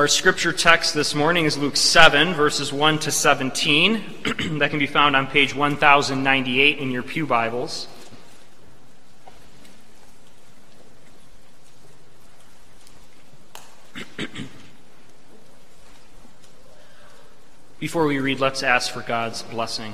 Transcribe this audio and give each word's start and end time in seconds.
Our 0.00 0.08
scripture 0.08 0.52
text 0.54 0.94
this 0.94 1.14
morning 1.14 1.44
is 1.44 1.58
Luke 1.58 1.76
7, 1.76 2.32
verses 2.32 2.72
1 2.72 3.00
to 3.00 3.10
17. 3.10 4.02
that 4.58 4.70
can 4.70 4.78
be 4.78 4.86
found 4.86 5.14
on 5.14 5.26
page 5.26 5.54
1098 5.54 6.78
in 6.78 6.90
your 6.90 7.02
Pew 7.02 7.26
Bibles. 7.26 7.86
Before 17.78 18.06
we 18.06 18.20
read, 18.20 18.40
let's 18.40 18.62
ask 18.62 18.90
for 18.90 19.02
God's 19.02 19.42
blessing. 19.42 19.92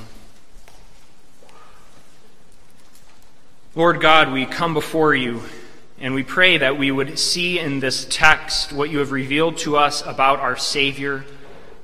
Lord 3.75 4.01
God, 4.01 4.33
we 4.33 4.47
come 4.47 4.73
before 4.73 5.17
you 5.17 5.43
and 5.99 6.15
we 6.15 6.23
pray 6.23 6.59
that 6.59 6.79
we 6.79 6.91
would 6.91 7.19
see 7.19 7.59
in 7.59 7.81
this 7.81 8.07
text 8.11 8.73
what 8.73 8.91
you 8.91 8.99
have 8.99 9.13
revealed 9.13 9.57
to 9.59 9.77
us 9.77 10.05
about 10.05 10.41
our 10.41 10.57
Savior, 10.57 11.25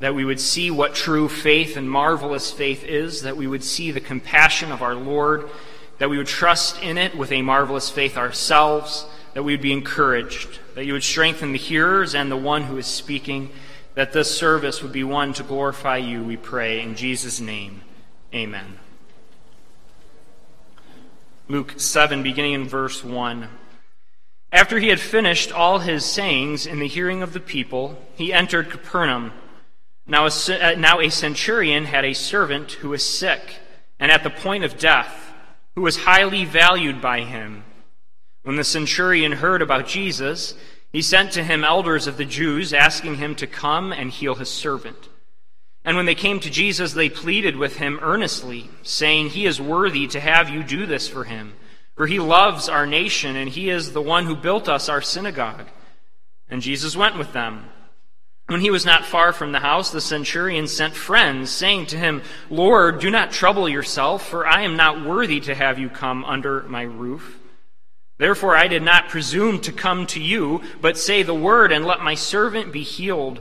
that 0.00 0.14
we 0.14 0.24
would 0.24 0.40
see 0.40 0.70
what 0.70 0.94
true 0.94 1.28
faith 1.28 1.76
and 1.76 1.90
marvelous 1.90 2.50
faith 2.50 2.84
is, 2.84 3.22
that 3.22 3.36
we 3.36 3.46
would 3.46 3.64
see 3.64 3.90
the 3.90 4.00
compassion 4.00 4.70
of 4.70 4.82
our 4.82 4.94
Lord, 4.94 5.48
that 5.98 6.10
we 6.10 6.18
would 6.18 6.26
trust 6.26 6.82
in 6.82 6.98
it 6.98 7.16
with 7.16 7.32
a 7.32 7.40
marvelous 7.40 7.88
faith 7.88 8.18
ourselves, 8.18 9.06
that 9.32 9.44
we 9.44 9.54
would 9.54 9.62
be 9.62 9.72
encouraged, 9.72 10.58
that 10.74 10.84
you 10.84 10.92
would 10.92 11.04
strengthen 11.04 11.52
the 11.52 11.58
hearers 11.58 12.14
and 12.14 12.30
the 12.30 12.36
one 12.36 12.64
who 12.64 12.76
is 12.76 12.86
speaking, 12.86 13.50
that 13.94 14.12
this 14.12 14.36
service 14.36 14.82
would 14.82 14.92
be 14.92 15.04
one 15.04 15.32
to 15.32 15.42
glorify 15.42 15.96
you, 15.96 16.22
we 16.22 16.36
pray. 16.36 16.82
In 16.82 16.96
Jesus' 16.96 17.40
name, 17.40 17.80
amen. 18.34 18.78
Luke 21.48 21.74
7, 21.78 22.22
beginning 22.22 22.54
in 22.54 22.68
verse 22.68 23.02
1. 23.02 23.48
After 24.52 24.78
he 24.78 24.88
had 24.88 25.00
finished 25.00 25.50
all 25.50 25.78
his 25.78 26.04
sayings 26.04 26.66
in 26.66 26.78
the 26.78 26.86
hearing 26.86 27.22
of 27.22 27.32
the 27.32 27.40
people, 27.40 27.98
he 28.16 28.34
entered 28.34 28.70
Capernaum. 28.70 29.32
Now 30.06 30.26
a, 30.26 30.28
uh, 30.28 30.74
now 30.76 31.00
a 31.00 31.10
centurion 31.10 31.86
had 31.86 32.04
a 32.04 32.12
servant 32.12 32.72
who 32.72 32.90
was 32.90 33.02
sick 33.02 33.56
and 33.98 34.12
at 34.12 34.22
the 34.22 34.30
point 34.30 34.64
of 34.64 34.78
death, 34.78 35.32
who 35.74 35.80
was 35.80 36.04
highly 36.04 36.44
valued 36.44 37.00
by 37.00 37.20
him. 37.20 37.64
When 38.42 38.56
the 38.56 38.64
centurion 38.64 39.32
heard 39.32 39.62
about 39.62 39.86
Jesus, 39.86 40.54
he 40.92 41.00
sent 41.00 41.32
to 41.32 41.44
him 41.44 41.64
elders 41.64 42.06
of 42.06 42.18
the 42.18 42.24
Jews, 42.26 42.74
asking 42.74 43.14
him 43.14 43.34
to 43.36 43.46
come 43.46 43.90
and 43.90 44.10
heal 44.10 44.34
his 44.34 44.50
servant. 44.50 45.08
And 45.84 45.96
when 45.96 46.04
they 46.04 46.14
came 46.14 46.40
to 46.40 46.50
Jesus, 46.50 46.92
they 46.92 47.08
pleaded 47.08 47.56
with 47.56 47.76
him 47.76 47.98
earnestly, 48.02 48.68
saying, 48.82 49.30
He 49.30 49.46
is 49.46 49.60
worthy 49.60 50.06
to 50.08 50.20
have 50.20 50.50
you 50.50 50.62
do 50.62 50.84
this 50.84 51.08
for 51.08 51.24
him 51.24 51.54
for 51.94 52.06
he 52.06 52.18
loves 52.18 52.68
our 52.68 52.86
nation, 52.86 53.36
and 53.36 53.50
he 53.50 53.68
is 53.70 53.92
the 53.92 54.02
one 54.02 54.26
who 54.26 54.34
built 54.34 54.68
us 54.68 54.88
our 54.88 55.02
synagogue. 55.02 55.66
And 56.48 56.62
Jesus 56.62 56.96
went 56.96 57.18
with 57.18 57.32
them. 57.32 57.66
When 58.46 58.60
he 58.60 58.70
was 58.70 58.84
not 58.84 59.06
far 59.06 59.32
from 59.32 59.52
the 59.52 59.60
house, 59.60 59.90
the 59.90 60.00
centurion 60.00 60.66
sent 60.66 60.94
friends, 60.94 61.50
saying 61.50 61.86
to 61.86 61.96
him, 61.96 62.22
Lord, 62.50 63.00
do 63.00 63.10
not 63.10 63.30
trouble 63.30 63.68
yourself, 63.68 64.26
for 64.28 64.46
I 64.46 64.62
am 64.62 64.76
not 64.76 65.06
worthy 65.06 65.40
to 65.40 65.54
have 65.54 65.78
you 65.78 65.88
come 65.88 66.24
under 66.24 66.62
my 66.64 66.82
roof. 66.82 67.38
Therefore 68.18 68.56
I 68.56 68.68
did 68.68 68.82
not 68.82 69.08
presume 69.08 69.60
to 69.60 69.72
come 69.72 70.06
to 70.08 70.20
you, 70.20 70.62
but 70.80 70.98
say 70.98 71.22
the 71.22 71.34
word, 71.34 71.72
and 71.72 71.84
let 71.84 72.00
my 72.00 72.14
servant 72.14 72.72
be 72.72 72.82
healed. 72.82 73.40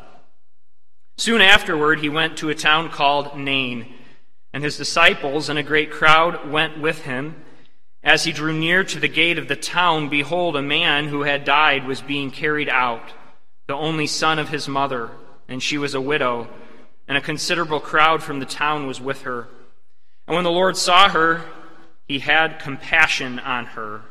Soon 1.17 1.41
afterward, 1.41 1.99
he 1.99 2.09
went 2.09 2.37
to 2.37 2.49
a 2.49 2.55
town 2.55 2.89
called 2.89 3.37
Nain, 3.37 3.93
and 4.53 4.63
his 4.63 4.77
disciples 4.77 5.49
and 5.49 5.59
a 5.59 5.63
great 5.63 5.91
crowd 5.91 6.49
went 6.49 6.79
with 6.79 7.03
him. 7.03 7.43
As 8.03 8.23
he 8.23 8.31
drew 8.31 8.53
near 8.53 8.83
to 8.83 8.99
the 8.99 9.07
gate 9.07 9.37
of 9.37 9.47
the 9.47 9.55
town, 9.55 10.09
behold, 10.09 10.55
a 10.55 10.61
man 10.61 11.07
who 11.07 11.21
had 11.21 11.45
died 11.45 11.85
was 11.85 12.01
being 12.01 12.31
carried 12.31 12.69
out, 12.69 13.13
the 13.67 13.75
only 13.75 14.07
son 14.07 14.39
of 14.39 14.49
his 14.49 14.67
mother, 14.67 15.11
and 15.47 15.61
she 15.61 15.77
was 15.77 15.93
a 15.93 16.01
widow, 16.01 16.47
and 17.07 17.17
a 17.17 17.21
considerable 17.21 17.79
crowd 17.79 18.23
from 18.23 18.39
the 18.39 18.45
town 18.45 18.87
was 18.87 18.99
with 18.99 19.21
her. 19.21 19.47
And 20.27 20.35
when 20.35 20.43
the 20.43 20.51
Lord 20.51 20.77
saw 20.77 21.09
her, 21.09 21.43
he 22.07 22.19
had 22.19 22.59
compassion 22.59 23.37
on 23.39 23.65
her, 23.67 24.01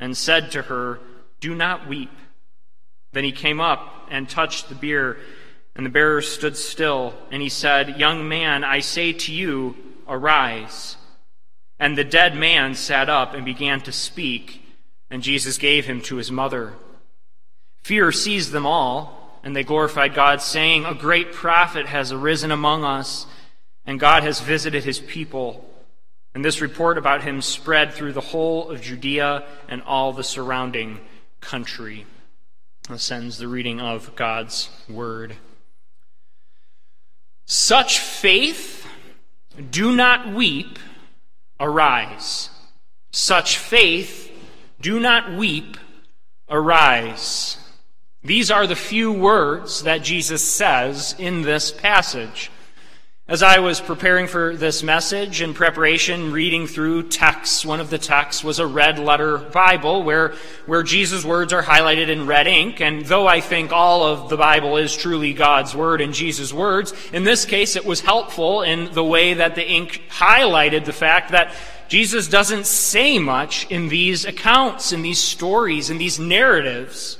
and 0.00 0.16
said 0.16 0.50
to 0.52 0.62
her, 0.62 0.98
Do 1.40 1.54
not 1.54 1.86
weep. 1.86 2.10
Then 3.12 3.24
he 3.24 3.32
came 3.32 3.60
up 3.60 4.06
and 4.10 4.28
touched 4.28 4.68
the 4.68 4.74
bier 4.74 5.16
and 5.78 5.86
the 5.86 5.90
bearer 5.90 6.20
stood 6.20 6.56
still, 6.56 7.14
and 7.30 7.40
he 7.40 7.48
said, 7.48 8.00
Young 8.00 8.28
man, 8.28 8.64
I 8.64 8.80
say 8.80 9.12
to 9.12 9.32
you, 9.32 9.76
arise. 10.08 10.96
And 11.78 11.96
the 11.96 12.02
dead 12.02 12.34
man 12.34 12.74
sat 12.74 13.08
up 13.08 13.32
and 13.32 13.44
began 13.44 13.80
to 13.82 13.92
speak, 13.92 14.60
and 15.08 15.22
Jesus 15.22 15.56
gave 15.56 15.86
him 15.86 16.00
to 16.02 16.16
his 16.16 16.32
mother. 16.32 16.74
Fear 17.84 18.10
seized 18.10 18.50
them 18.50 18.66
all, 18.66 19.40
and 19.44 19.54
they 19.54 19.62
glorified 19.62 20.14
God, 20.14 20.42
saying, 20.42 20.84
A 20.84 20.94
great 20.94 21.32
prophet 21.32 21.86
has 21.86 22.10
arisen 22.10 22.50
among 22.50 22.82
us, 22.82 23.26
and 23.86 24.00
God 24.00 24.24
has 24.24 24.40
visited 24.40 24.82
his 24.82 24.98
people. 24.98 25.64
And 26.34 26.44
this 26.44 26.60
report 26.60 26.98
about 26.98 27.22
him 27.22 27.40
spread 27.40 27.92
through 27.92 28.14
the 28.14 28.20
whole 28.20 28.68
of 28.68 28.82
Judea 28.82 29.46
and 29.68 29.82
all 29.82 30.12
the 30.12 30.24
surrounding 30.24 30.98
country. 31.40 32.04
This 32.88 33.08
the 33.38 33.46
reading 33.46 33.80
of 33.80 34.16
God's 34.16 34.70
word. 34.88 35.36
Such 37.50 37.98
faith, 37.98 38.86
do 39.70 39.96
not 39.96 40.34
weep, 40.34 40.78
arise. 41.58 42.50
Such 43.10 43.56
faith, 43.56 44.30
do 44.82 45.00
not 45.00 45.32
weep, 45.32 45.78
arise. 46.50 47.56
These 48.22 48.50
are 48.50 48.66
the 48.66 48.76
few 48.76 49.10
words 49.10 49.84
that 49.84 50.02
Jesus 50.02 50.44
says 50.44 51.14
in 51.18 51.40
this 51.40 51.70
passage. 51.70 52.50
As 53.30 53.42
I 53.42 53.58
was 53.58 53.78
preparing 53.78 54.26
for 54.26 54.56
this 54.56 54.82
message 54.82 55.42
in 55.42 55.52
preparation, 55.52 56.32
reading 56.32 56.66
through 56.66 57.08
texts, 57.08 57.62
one 57.62 57.78
of 57.78 57.90
the 57.90 57.98
texts 57.98 58.42
was 58.42 58.58
a 58.58 58.66
red 58.66 58.98
letter 58.98 59.36
Bible 59.36 60.02
where, 60.02 60.32
where 60.64 60.82
Jesus' 60.82 61.26
words 61.26 61.52
are 61.52 61.62
highlighted 61.62 62.08
in 62.08 62.26
red 62.26 62.46
ink. 62.46 62.80
And 62.80 63.04
though 63.04 63.26
I 63.26 63.42
think 63.42 63.70
all 63.70 64.02
of 64.02 64.30
the 64.30 64.38
Bible 64.38 64.78
is 64.78 64.96
truly 64.96 65.34
God's 65.34 65.74
word 65.74 66.00
and 66.00 66.14
Jesus' 66.14 66.54
words, 66.54 66.94
in 67.12 67.24
this 67.24 67.44
case 67.44 67.76
it 67.76 67.84
was 67.84 68.00
helpful 68.00 68.62
in 68.62 68.94
the 68.94 69.04
way 69.04 69.34
that 69.34 69.56
the 69.56 69.68
ink 69.68 70.04
highlighted 70.08 70.86
the 70.86 70.94
fact 70.94 71.32
that 71.32 71.52
Jesus 71.88 72.28
doesn't 72.28 72.64
say 72.64 73.18
much 73.18 73.70
in 73.70 73.90
these 73.90 74.24
accounts, 74.24 74.90
in 74.90 75.02
these 75.02 75.20
stories, 75.20 75.90
in 75.90 75.98
these 75.98 76.18
narratives. 76.18 77.18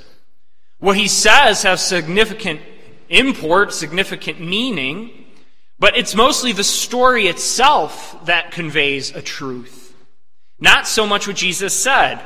What 0.79 0.97
he 0.97 1.07
says 1.07 1.61
has 1.61 1.85
significant 1.85 2.61
import, 3.09 3.73
significant 3.73 4.41
meaning. 4.41 5.27
But 5.79 5.97
it's 5.97 6.13
mostly 6.13 6.51
the 6.51 6.63
story 6.63 7.27
itself 7.27 8.25
that 8.25 8.51
conveys 8.51 9.15
a 9.15 9.21
truth, 9.21 9.95
not 10.59 10.87
so 10.87 11.07
much 11.07 11.25
what 11.25 11.37
Jesus 11.37 11.73
said. 11.73 12.19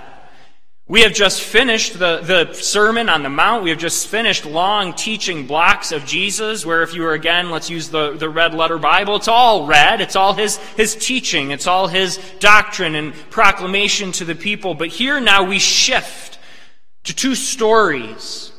We 0.85 1.03
have 1.03 1.13
just 1.13 1.41
finished 1.41 1.97
the, 1.97 2.19
the 2.19 2.53
Sermon 2.53 3.07
on 3.07 3.23
the 3.23 3.29
Mount. 3.29 3.63
We 3.63 3.69
have 3.69 3.79
just 3.79 4.07
finished 4.07 4.45
long 4.45 4.93
teaching 4.93 5.47
blocks 5.47 5.93
of 5.93 6.05
Jesus, 6.05 6.65
where 6.65 6.83
if 6.83 6.93
you 6.93 7.03
were 7.03 7.13
again, 7.13 7.51
let's 7.51 7.69
use 7.69 7.89
the, 7.89 8.17
the 8.17 8.27
red 8.27 8.53
letter 8.53 8.77
Bible, 8.77 9.15
it's 9.15 9.29
all 9.29 9.65
red. 9.65 10.01
It's 10.01 10.17
all 10.17 10.33
his, 10.33 10.57
his 10.75 10.95
teaching. 10.95 11.51
It's 11.51 11.67
all 11.67 11.87
his 11.87 12.17
doctrine 12.39 12.95
and 12.95 13.13
proclamation 13.29 14.11
to 14.13 14.25
the 14.25 14.35
people. 14.35 14.73
But 14.73 14.89
here 14.89 15.21
now 15.21 15.43
we 15.43 15.57
shift 15.57 16.37
to 17.05 17.15
two 17.15 17.35
stories. 17.35 18.51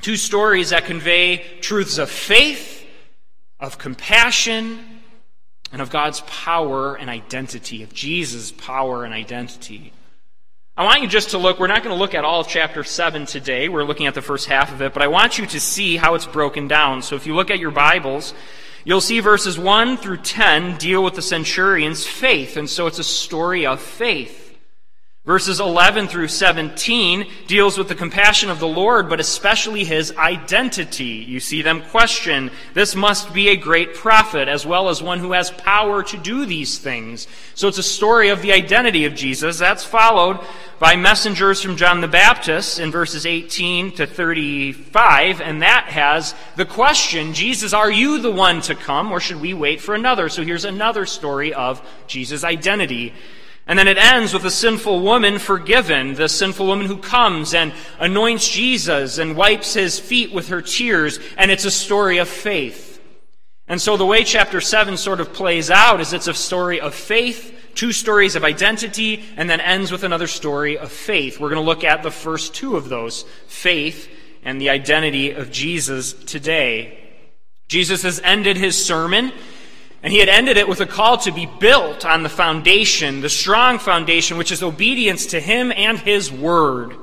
Two 0.00 0.16
stories 0.16 0.70
that 0.70 0.86
convey 0.86 1.44
truths 1.60 1.98
of 1.98 2.08
faith 2.08 2.71
of 3.62 3.78
compassion 3.78 4.80
and 5.72 5.80
of 5.80 5.88
God's 5.88 6.20
power 6.22 6.96
and 6.96 7.08
identity, 7.08 7.84
of 7.84 7.94
Jesus' 7.94 8.50
power 8.50 9.04
and 9.04 9.14
identity. 9.14 9.92
I 10.76 10.84
want 10.84 11.02
you 11.02 11.08
just 11.08 11.30
to 11.30 11.38
look, 11.38 11.60
we're 11.60 11.68
not 11.68 11.84
going 11.84 11.94
to 11.94 11.98
look 11.98 12.14
at 12.14 12.24
all 12.24 12.40
of 12.40 12.48
chapter 12.48 12.82
7 12.82 13.24
today. 13.24 13.68
We're 13.68 13.84
looking 13.84 14.06
at 14.06 14.14
the 14.14 14.20
first 14.20 14.48
half 14.48 14.72
of 14.72 14.82
it, 14.82 14.92
but 14.92 15.02
I 15.02 15.06
want 15.06 15.38
you 15.38 15.46
to 15.46 15.60
see 15.60 15.96
how 15.96 16.16
it's 16.16 16.26
broken 16.26 16.66
down. 16.66 17.02
So 17.02 17.14
if 17.14 17.24
you 17.24 17.36
look 17.36 17.50
at 17.52 17.60
your 17.60 17.70
Bibles, 17.70 18.34
you'll 18.84 19.00
see 19.00 19.20
verses 19.20 19.56
1 19.56 19.96
through 19.96 20.18
10 20.18 20.78
deal 20.78 21.04
with 21.04 21.14
the 21.14 21.22
centurion's 21.22 22.04
faith, 22.04 22.56
and 22.56 22.68
so 22.68 22.88
it's 22.88 22.98
a 22.98 23.04
story 23.04 23.64
of 23.64 23.80
faith. 23.80 24.41
Verses 25.24 25.60
11 25.60 26.08
through 26.08 26.26
17 26.26 27.30
deals 27.46 27.78
with 27.78 27.86
the 27.86 27.94
compassion 27.94 28.50
of 28.50 28.58
the 28.58 28.66
Lord, 28.66 29.08
but 29.08 29.20
especially 29.20 29.84
his 29.84 30.10
identity. 30.16 31.24
You 31.24 31.38
see 31.38 31.62
them 31.62 31.80
question, 31.80 32.50
this 32.74 32.96
must 32.96 33.32
be 33.32 33.48
a 33.48 33.56
great 33.56 33.94
prophet, 33.94 34.48
as 34.48 34.66
well 34.66 34.88
as 34.88 35.00
one 35.00 35.20
who 35.20 35.30
has 35.30 35.52
power 35.52 36.02
to 36.02 36.16
do 36.16 36.44
these 36.44 36.78
things. 36.78 37.28
So 37.54 37.68
it's 37.68 37.78
a 37.78 37.84
story 37.84 38.30
of 38.30 38.42
the 38.42 38.52
identity 38.52 39.04
of 39.04 39.14
Jesus. 39.14 39.60
That's 39.60 39.84
followed 39.84 40.40
by 40.80 40.96
messengers 40.96 41.62
from 41.62 41.76
John 41.76 42.00
the 42.00 42.08
Baptist 42.08 42.80
in 42.80 42.90
verses 42.90 43.24
18 43.24 43.92
to 43.92 44.08
35, 44.08 45.40
and 45.40 45.62
that 45.62 45.84
has 45.84 46.34
the 46.56 46.66
question, 46.66 47.32
Jesus, 47.32 47.72
are 47.72 47.92
you 47.92 48.20
the 48.20 48.32
one 48.32 48.60
to 48.62 48.74
come, 48.74 49.12
or 49.12 49.20
should 49.20 49.40
we 49.40 49.54
wait 49.54 49.80
for 49.80 49.94
another? 49.94 50.28
So 50.28 50.42
here's 50.42 50.64
another 50.64 51.06
story 51.06 51.54
of 51.54 51.80
Jesus' 52.08 52.42
identity. 52.42 53.14
And 53.66 53.78
then 53.78 53.86
it 53.88 53.96
ends 53.96 54.34
with 54.34 54.44
a 54.44 54.50
sinful 54.50 55.00
woman 55.00 55.38
forgiven, 55.38 56.14
the 56.14 56.28
sinful 56.28 56.66
woman 56.66 56.86
who 56.86 56.96
comes 56.96 57.54
and 57.54 57.72
anoints 57.98 58.48
Jesus 58.48 59.18
and 59.18 59.36
wipes 59.36 59.74
his 59.74 60.00
feet 60.00 60.32
with 60.32 60.48
her 60.48 60.60
tears, 60.60 61.20
and 61.36 61.50
it's 61.50 61.64
a 61.64 61.70
story 61.70 62.18
of 62.18 62.28
faith. 62.28 63.00
And 63.68 63.80
so 63.80 63.96
the 63.96 64.04
way 64.04 64.24
chapter 64.24 64.60
7 64.60 64.96
sort 64.96 65.20
of 65.20 65.32
plays 65.32 65.70
out 65.70 66.00
is 66.00 66.12
it's 66.12 66.26
a 66.26 66.34
story 66.34 66.80
of 66.80 66.94
faith, 66.94 67.70
two 67.74 67.92
stories 67.92 68.34
of 68.34 68.44
identity, 68.44 69.24
and 69.36 69.48
then 69.48 69.60
ends 69.60 69.92
with 69.92 70.02
another 70.02 70.26
story 70.26 70.76
of 70.76 70.90
faith. 70.90 71.38
We're 71.38 71.48
going 71.48 71.62
to 71.62 71.66
look 71.66 71.84
at 71.84 72.02
the 72.02 72.10
first 72.10 72.54
two 72.54 72.76
of 72.76 72.88
those, 72.88 73.22
faith 73.46 74.08
and 74.42 74.60
the 74.60 74.70
identity 74.70 75.30
of 75.30 75.50
Jesus 75.50 76.12
today. 76.12 76.98
Jesus 77.68 78.02
has 78.02 78.20
ended 78.24 78.56
his 78.56 78.84
sermon 78.84 79.32
and 80.02 80.12
he 80.12 80.18
had 80.18 80.28
ended 80.28 80.56
it 80.56 80.66
with 80.66 80.80
a 80.80 80.86
call 80.86 81.16
to 81.18 81.30
be 81.30 81.46
built 81.46 82.04
on 82.04 82.22
the 82.22 82.28
foundation, 82.28 83.20
the 83.20 83.28
strong 83.28 83.78
foundation, 83.78 84.36
which 84.36 84.50
is 84.50 84.62
obedience 84.62 85.26
to 85.26 85.40
him 85.40 85.72
and 85.74 85.98
his 85.98 86.32
word, 86.32 86.96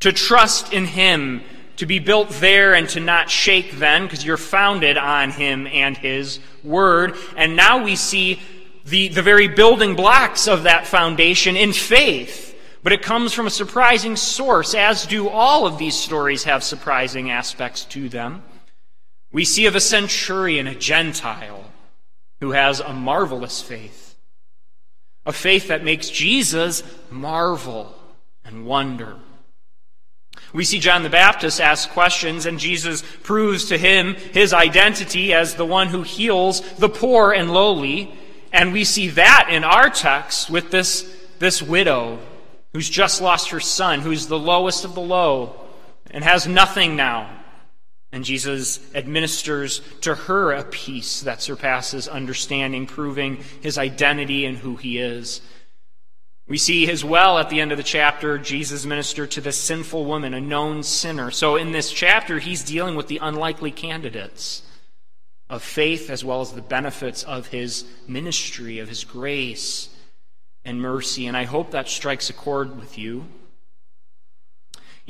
to 0.00 0.12
trust 0.12 0.72
in 0.72 0.84
him, 0.84 1.42
to 1.76 1.86
be 1.86 2.00
built 2.00 2.28
there 2.30 2.74
and 2.74 2.88
to 2.88 3.00
not 3.00 3.30
shake 3.30 3.72
then, 3.72 4.04
because 4.04 4.24
you're 4.24 4.36
founded 4.36 4.98
on 4.98 5.30
him 5.30 5.66
and 5.68 5.96
his 5.96 6.40
word. 6.64 7.14
And 7.36 7.54
now 7.54 7.84
we 7.84 7.94
see 7.94 8.40
the, 8.84 9.08
the 9.08 9.22
very 9.22 9.48
building 9.48 9.94
blocks 9.94 10.48
of 10.48 10.64
that 10.64 10.86
foundation 10.86 11.56
in 11.56 11.72
faith. 11.72 12.48
But 12.82 12.92
it 12.92 13.02
comes 13.02 13.32
from 13.32 13.46
a 13.46 13.50
surprising 13.50 14.16
source, 14.16 14.74
as 14.74 15.06
do 15.06 15.28
all 15.28 15.66
of 15.66 15.78
these 15.78 15.96
stories 15.96 16.42
have 16.44 16.64
surprising 16.64 17.30
aspects 17.30 17.84
to 17.86 18.08
them. 18.08 18.42
We 19.30 19.44
see 19.44 19.66
of 19.66 19.76
a 19.76 19.80
centurion, 19.80 20.66
a 20.66 20.74
Gentile, 20.74 21.71
who 22.42 22.50
has 22.50 22.80
a 22.80 22.92
marvelous 22.92 23.62
faith. 23.62 24.16
A 25.24 25.32
faith 25.32 25.68
that 25.68 25.84
makes 25.84 26.10
Jesus 26.10 26.82
marvel 27.08 27.94
and 28.44 28.66
wonder. 28.66 29.14
We 30.52 30.64
see 30.64 30.80
John 30.80 31.04
the 31.04 31.08
Baptist 31.08 31.60
ask 31.60 31.88
questions, 31.90 32.44
and 32.44 32.58
Jesus 32.58 33.04
proves 33.22 33.66
to 33.66 33.78
him 33.78 34.16
his 34.32 34.52
identity 34.52 35.32
as 35.32 35.54
the 35.54 35.64
one 35.64 35.86
who 35.86 36.02
heals 36.02 36.62
the 36.78 36.88
poor 36.88 37.30
and 37.32 37.54
lowly. 37.54 38.12
And 38.52 38.72
we 38.72 38.82
see 38.82 39.10
that 39.10 39.46
in 39.48 39.62
our 39.62 39.88
text 39.88 40.50
with 40.50 40.72
this, 40.72 41.08
this 41.38 41.62
widow 41.62 42.18
who's 42.72 42.90
just 42.90 43.22
lost 43.22 43.50
her 43.50 43.60
son, 43.60 44.00
who's 44.00 44.26
the 44.26 44.36
lowest 44.36 44.84
of 44.84 44.96
the 44.96 45.00
low 45.00 45.54
and 46.10 46.24
has 46.24 46.48
nothing 46.48 46.96
now. 46.96 47.41
And 48.12 48.24
Jesus 48.24 48.78
administers 48.94 49.80
to 50.02 50.14
her 50.14 50.52
a 50.52 50.64
peace 50.64 51.22
that 51.22 51.40
surpasses 51.40 52.08
understanding, 52.08 52.86
proving 52.86 53.42
his 53.62 53.78
identity 53.78 54.44
and 54.44 54.58
who 54.58 54.76
he 54.76 54.98
is. 54.98 55.40
We 56.46 56.58
see 56.58 56.90
as 56.90 57.02
well 57.02 57.38
at 57.38 57.48
the 57.48 57.60
end 57.60 57.72
of 57.72 57.78
the 57.78 57.84
chapter, 57.84 58.36
Jesus 58.36 58.84
ministered 58.84 59.30
to 59.30 59.40
the 59.40 59.52
sinful 59.52 60.04
woman, 60.04 60.34
a 60.34 60.40
known 60.40 60.82
sinner. 60.82 61.30
So 61.30 61.56
in 61.56 61.72
this 61.72 61.90
chapter, 61.90 62.38
he's 62.38 62.62
dealing 62.62 62.96
with 62.96 63.06
the 63.06 63.20
unlikely 63.22 63.70
candidates 63.70 64.62
of 65.48 65.62
faith 65.62 66.10
as 66.10 66.24
well 66.24 66.42
as 66.42 66.52
the 66.52 66.60
benefits 66.60 67.22
of 67.22 67.46
his 67.46 67.86
ministry, 68.06 68.78
of 68.78 68.88
his 68.88 69.04
grace 69.04 69.88
and 70.64 70.80
mercy. 70.80 71.26
And 71.26 71.36
I 71.36 71.44
hope 71.44 71.70
that 71.70 71.88
strikes 71.88 72.28
a 72.28 72.34
chord 72.34 72.78
with 72.78 72.98
you. 72.98 73.26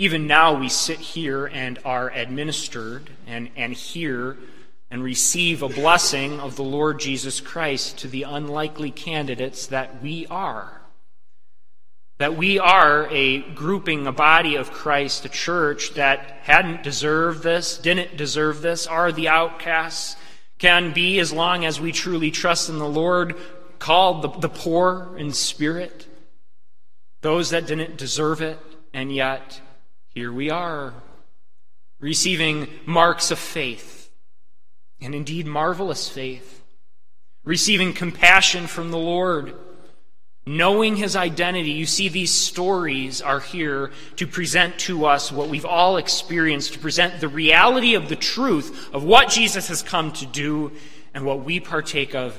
Even 0.03 0.27
now, 0.27 0.59
we 0.59 0.69
sit 0.69 0.99
here 0.99 1.47
and 1.47 1.79
are 1.85 2.11
administered 2.11 3.09
and, 3.25 3.51
and 3.55 3.73
hear 3.73 4.37
and 4.91 5.01
receive 5.01 5.63
a 5.63 5.69
blessing 5.69 6.41
of 6.41 6.57
the 6.57 6.65
Lord 6.65 6.99
Jesus 6.99 7.41
Christ 7.41 7.99
to 7.99 8.09
the 8.09 8.25
unlikely 8.25 8.91
candidates 8.91 9.69
that 9.69 10.03
we 10.03 10.27
are. 10.27 10.81
That 12.19 12.37
we 12.37 12.59
are 12.59 13.07
a 13.13 13.43
grouping, 13.53 14.09
a 14.09 14.13
body 14.13 14.57
of 14.57 14.73
Christ, 14.73 15.25
a 15.25 15.29
church 15.29 15.95
that 15.95 16.41
hadn't 16.43 16.83
deserved 16.83 17.45
this, 17.45 17.79
didn't 17.79 18.17
deserve 18.17 18.61
this, 18.61 18.89
are 18.89 19.13
the 19.13 19.29
outcasts, 19.29 20.17
can 20.59 20.93
be, 20.93 21.21
as 21.21 21.33
long 21.33 21.65
as 21.65 21.81
we 21.81 21.93
truly 21.93 22.33
trust 22.33 22.69
in 22.69 22.81
the 22.81 22.89
Lord, 22.89 23.37
called 23.79 24.23
the, 24.23 24.41
the 24.41 24.49
poor 24.49 25.17
in 25.17 25.33
spirit, 25.33 26.09
those 27.21 27.51
that 27.51 27.69
didn't 27.69 27.99
deserve 27.99 28.43
it, 28.43 28.59
and 28.93 29.15
yet 29.15 29.61
here 30.15 30.33
we 30.33 30.51
are, 30.51 30.93
receiving 32.01 32.69
marks 32.85 33.31
of 33.31 33.39
faith, 33.39 34.11
and 35.01 35.15
indeed 35.15 35.47
marvelous 35.47 36.09
faith, 36.09 36.63
receiving 37.45 37.93
compassion 37.93 38.67
from 38.67 38.91
the 38.91 38.99
Lord, 38.99 39.55
knowing 40.45 40.97
his 40.97 41.17
identity. 41.17 41.71
You 41.71 41.87
see, 41.87 42.09
these 42.09 42.33
stories 42.33 43.23
are 43.23 43.41
here 43.41 43.91
to 44.17 44.27
present 44.27 44.79
to 44.81 45.07
us 45.07 45.33
what 45.33 45.49
we've 45.49 45.65
all 45.65 45.97
experienced, 45.97 46.75
to 46.75 46.79
present 46.79 47.21
the 47.21 47.29
reality 47.29 47.95
of 47.95 48.09
the 48.09 48.17
truth 48.17 48.93
of 48.93 49.05
what 49.05 49.31
Jesus 49.31 49.69
has 49.69 49.83
come 49.83 50.13
to 50.13 50.27
do 50.27 50.73
and 51.15 51.25
what 51.25 51.45
we 51.45 51.59
partake 51.59 52.15
of 52.15 52.39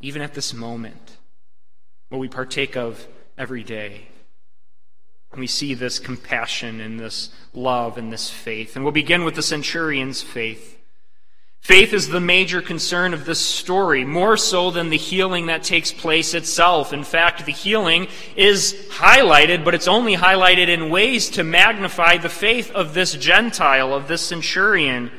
even 0.00 0.22
at 0.22 0.34
this 0.34 0.52
moment, 0.52 1.16
what 2.08 2.18
we 2.18 2.28
partake 2.28 2.76
of 2.76 3.06
every 3.38 3.62
day. 3.62 4.08
We 5.36 5.46
see 5.46 5.74
this 5.74 5.98
compassion 5.98 6.80
and 6.80 6.98
this 6.98 7.30
love 7.52 7.98
and 7.98 8.12
this 8.12 8.30
faith. 8.30 8.76
And 8.76 8.84
we'll 8.84 8.92
begin 8.92 9.24
with 9.24 9.34
the 9.34 9.42
centurion's 9.42 10.22
faith. 10.22 10.76
Faith 11.66 11.92
is 11.92 12.08
the 12.08 12.20
major 12.20 12.62
concern 12.62 13.12
of 13.12 13.24
this 13.24 13.40
story, 13.40 14.04
more 14.04 14.36
so 14.36 14.70
than 14.70 14.88
the 14.88 14.96
healing 14.96 15.46
that 15.46 15.64
takes 15.64 15.90
place 15.90 16.32
itself. 16.32 16.92
In 16.92 17.02
fact, 17.02 17.44
the 17.44 17.50
healing 17.50 18.06
is 18.36 18.86
highlighted, 18.92 19.64
but 19.64 19.74
it's 19.74 19.88
only 19.88 20.14
highlighted 20.14 20.68
in 20.68 20.90
ways 20.90 21.28
to 21.30 21.42
magnify 21.42 22.18
the 22.18 22.28
faith 22.28 22.70
of 22.70 22.94
this 22.94 23.14
Gentile, 23.14 23.92
of 23.92 24.06
this 24.06 24.22
centurion. 24.22 25.10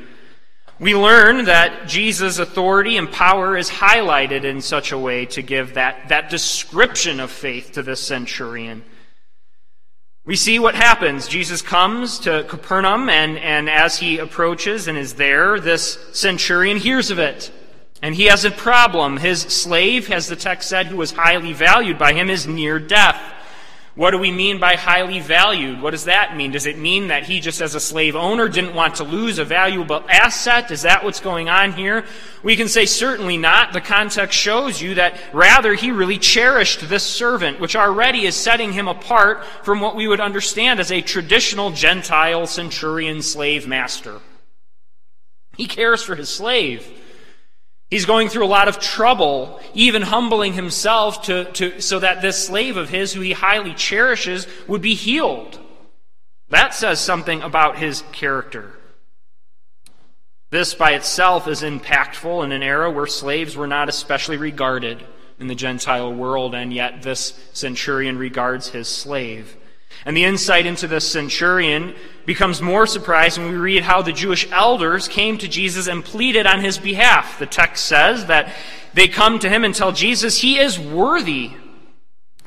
We 0.80 0.94
learn 0.94 1.44
that 1.44 1.86
Jesus' 1.86 2.38
authority 2.38 2.96
and 2.96 3.12
power 3.12 3.54
is 3.54 3.68
highlighted 3.68 4.44
in 4.44 4.62
such 4.62 4.90
a 4.90 4.98
way 4.98 5.26
to 5.26 5.42
give 5.42 5.74
that, 5.74 6.08
that 6.08 6.30
description 6.30 7.20
of 7.20 7.30
faith 7.30 7.72
to 7.72 7.82
this 7.82 8.00
centurion. 8.00 8.84
We 10.28 10.36
see 10.36 10.58
what 10.58 10.74
happens. 10.74 11.26
Jesus 11.26 11.62
comes 11.62 12.18
to 12.18 12.44
Capernaum, 12.46 13.08
and, 13.08 13.38
and 13.38 13.70
as 13.70 13.98
he 13.98 14.18
approaches 14.18 14.86
and 14.86 14.98
is 14.98 15.14
there, 15.14 15.58
this 15.58 15.98
centurion 16.12 16.76
hears 16.76 17.10
of 17.10 17.18
it. 17.18 17.50
And 18.02 18.14
he 18.14 18.26
has 18.26 18.44
a 18.44 18.50
problem. 18.50 19.16
His 19.16 19.40
slave, 19.40 20.10
as 20.10 20.26
the 20.26 20.36
text 20.36 20.68
said, 20.68 20.88
who 20.88 20.98
was 20.98 21.12
highly 21.12 21.54
valued 21.54 21.98
by 21.98 22.12
him, 22.12 22.28
is 22.28 22.46
near 22.46 22.78
death. 22.78 23.18
What 23.98 24.12
do 24.12 24.18
we 24.18 24.30
mean 24.30 24.60
by 24.60 24.76
highly 24.76 25.18
valued? 25.18 25.82
What 25.82 25.90
does 25.90 26.04
that 26.04 26.36
mean? 26.36 26.52
Does 26.52 26.66
it 26.66 26.78
mean 26.78 27.08
that 27.08 27.24
he, 27.24 27.40
just 27.40 27.60
as 27.60 27.74
a 27.74 27.80
slave 27.80 28.14
owner, 28.14 28.48
didn't 28.48 28.76
want 28.76 28.94
to 28.94 29.02
lose 29.02 29.40
a 29.40 29.44
valuable 29.44 30.04
asset? 30.08 30.70
Is 30.70 30.82
that 30.82 31.02
what's 31.02 31.18
going 31.18 31.48
on 31.48 31.72
here? 31.72 32.04
We 32.44 32.54
can 32.54 32.68
say 32.68 32.86
certainly 32.86 33.36
not. 33.36 33.72
The 33.72 33.80
context 33.80 34.38
shows 34.38 34.80
you 34.80 34.94
that 34.94 35.18
rather 35.32 35.74
he 35.74 35.90
really 35.90 36.16
cherished 36.16 36.88
this 36.88 37.02
servant, 37.02 37.58
which 37.58 37.74
already 37.74 38.24
is 38.24 38.36
setting 38.36 38.72
him 38.72 38.86
apart 38.86 39.44
from 39.64 39.80
what 39.80 39.96
we 39.96 40.06
would 40.06 40.20
understand 40.20 40.78
as 40.78 40.92
a 40.92 41.00
traditional 41.00 41.72
Gentile 41.72 42.46
centurion 42.46 43.20
slave 43.20 43.66
master. 43.66 44.20
He 45.56 45.66
cares 45.66 46.04
for 46.04 46.14
his 46.14 46.28
slave. 46.28 46.88
He's 47.90 48.04
going 48.04 48.28
through 48.28 48.44
a 48.44 48.46
lot 48.46 48.68
of 48.68 48.78
trouble, 48.78 49.60
even 49.72 50.02
humbling 50.02 50.52
himself 50.52 51.22
to, 51.22 51.44
to, 51.52 51.80
so 51.80 51.98
that 52.00 52.20
this 52.20 52.46
slave 52.46 52.76
of 52.76 52.90
his, 52.90 53.12
who 53.12 53.22
he 53.22 53.32
highly 53.32 53.72
cherishes, 53.72 54.46
would 54.66 54.82
be 54.82 54.94
healed. 54.94 55.58
That 56.50 56.74
says 56.74 57.00
something 57.00 57.40
about 57.42 57.78
his 57.78 58.02
character. 58.12 58.74
This 60.50 60.74
by 60.74 60.92
itself 60.92 61.48
is 61.48 61.62
impactful 61.62 62.44
in 62.44 62.52
an 62.52 62.62
era 62.62 62.90
where 62.90 63.06
slaves 63.06 63.56
were 63.56 63.66
not 63.66 63.88
especially 63.88 64.36
regarded 64.36 65.04
in 65.38 65.46
the 65.46 65.54
Gentile 65.54 66.12
world, 66.12 66.54
and 66.54 66.72
yet 66.72 67.02
this 67.02 67.38
centurion 67.52 68.18
regards 68.18 68.68
his 68.68 68.88
slave. 68.88 69.56
And 70.04 70.16
the 70.16 70.24
insight 70.24 70.66
into 70.66 70.86
the 70.86 71.00
centurion 71.00 71.94
becomes 72.24 72.62
more 72.62 72.86
surprising 72.86 73.44
when 73.44 73.52
we 73.52 73.58
read 73.58 73.82
how 73.82 74.02
the 74.02 74.12
Jewish 74.12 74.50
elders 74.52 75.08
came 75.08 75.38
to 75.38 75.48
Jesus 75.48 75.86
and 75.86 76.04
pleaded 76.04 76.46
on 76.46 76.60
his 76.60 76.78
behalf. 76.78 77.38
The 77.38 77.46
text 77.46 77.86
says 77.86 78.26
that 78.26 78.52
they 78.94 79.08
come 79.08 79.38
to 79.40 79.48
him 79.48 79.64
and 79.64 79.74
tell 79.74 79.92
Jesus 79.92 80.40
he 80.40 80.58
is 80.58 80.78
worthy 80.78 81.52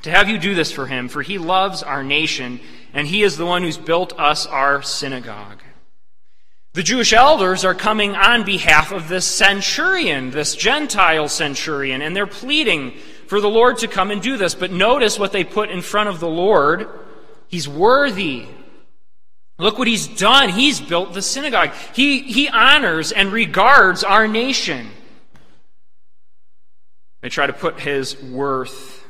to 0.03 0.11
have 0.11 0.29
you 0.29 0.39
do 0.39 0.55
this 0.55 0.71
for 0.71 0.87
him, 0.87 1.09
for 1.09 1.21
he 1.21 1.37
loves 1.37 1.83
our 1.83 2.03
nation, 2.03 2.59
and 2.93 3.07
he 3.07 3.23
is 3.23 3.37
the 3.37 3.45
one 3.45 3.61
who's 3.61 3.77
built 3.77 4.17
us 4.19 4.47
our 4.47 4.81
synagogue. 4.81 5.61
The 6.73 6.83
Jewish 6.83 7.11
elders 7.11 7.65
are 7.65 7.75
coming 7.75 8.15
on 8.15 8.45
behalf 8.45 8.91
of 8.91 9.09
this 9.09 9.25
centurion, 9.25 10.31
this 10.31 10.55
Gentile 10.55 11.27
centurion, 11.27 12.01
and 12.01 12.15
they're 12.15 12.25
pleading 12.25 12.93
for 13.27 13.41
the 13.41 13.49
Lord 13.49 13.79
to 13.79 13.87
come 13.87 14.09
and 14.09 14.21
do 14.21 14.37
this. 14.37 14.55
But 14.55 14.71
notice 14.71 15.19
what 15.19 15.33
they 15.33 15.43
put 15.43 15.69
in 15.69 15.81
front 15.81 16.09
of 16.09 16.19
the 16.19 16.29
Lord. 16.29 16.87
He's 17.51 17.67
worthy. 17.67 18.47
Look 19.59 19.77
what 19.77 19.87
he's 19.87 20.07
done. 20.07 20.49
He's 20.49 20.79
built 20.79 21.13
the 21.13 21.21
synagogue. 21.21 21.73
He, 21.93 22.21
he 22.21 22.47
honors 22.47 23.11
and 23.11 23.31
regards 23.31 24.03
our 24.03 24.27
nation. 24.27 24.89
They 27.19 27.29
try 27.29 27.45
to 27.45 27.53
put 27.53 27.79
his 27.79 28.19
worth 28.23 29.05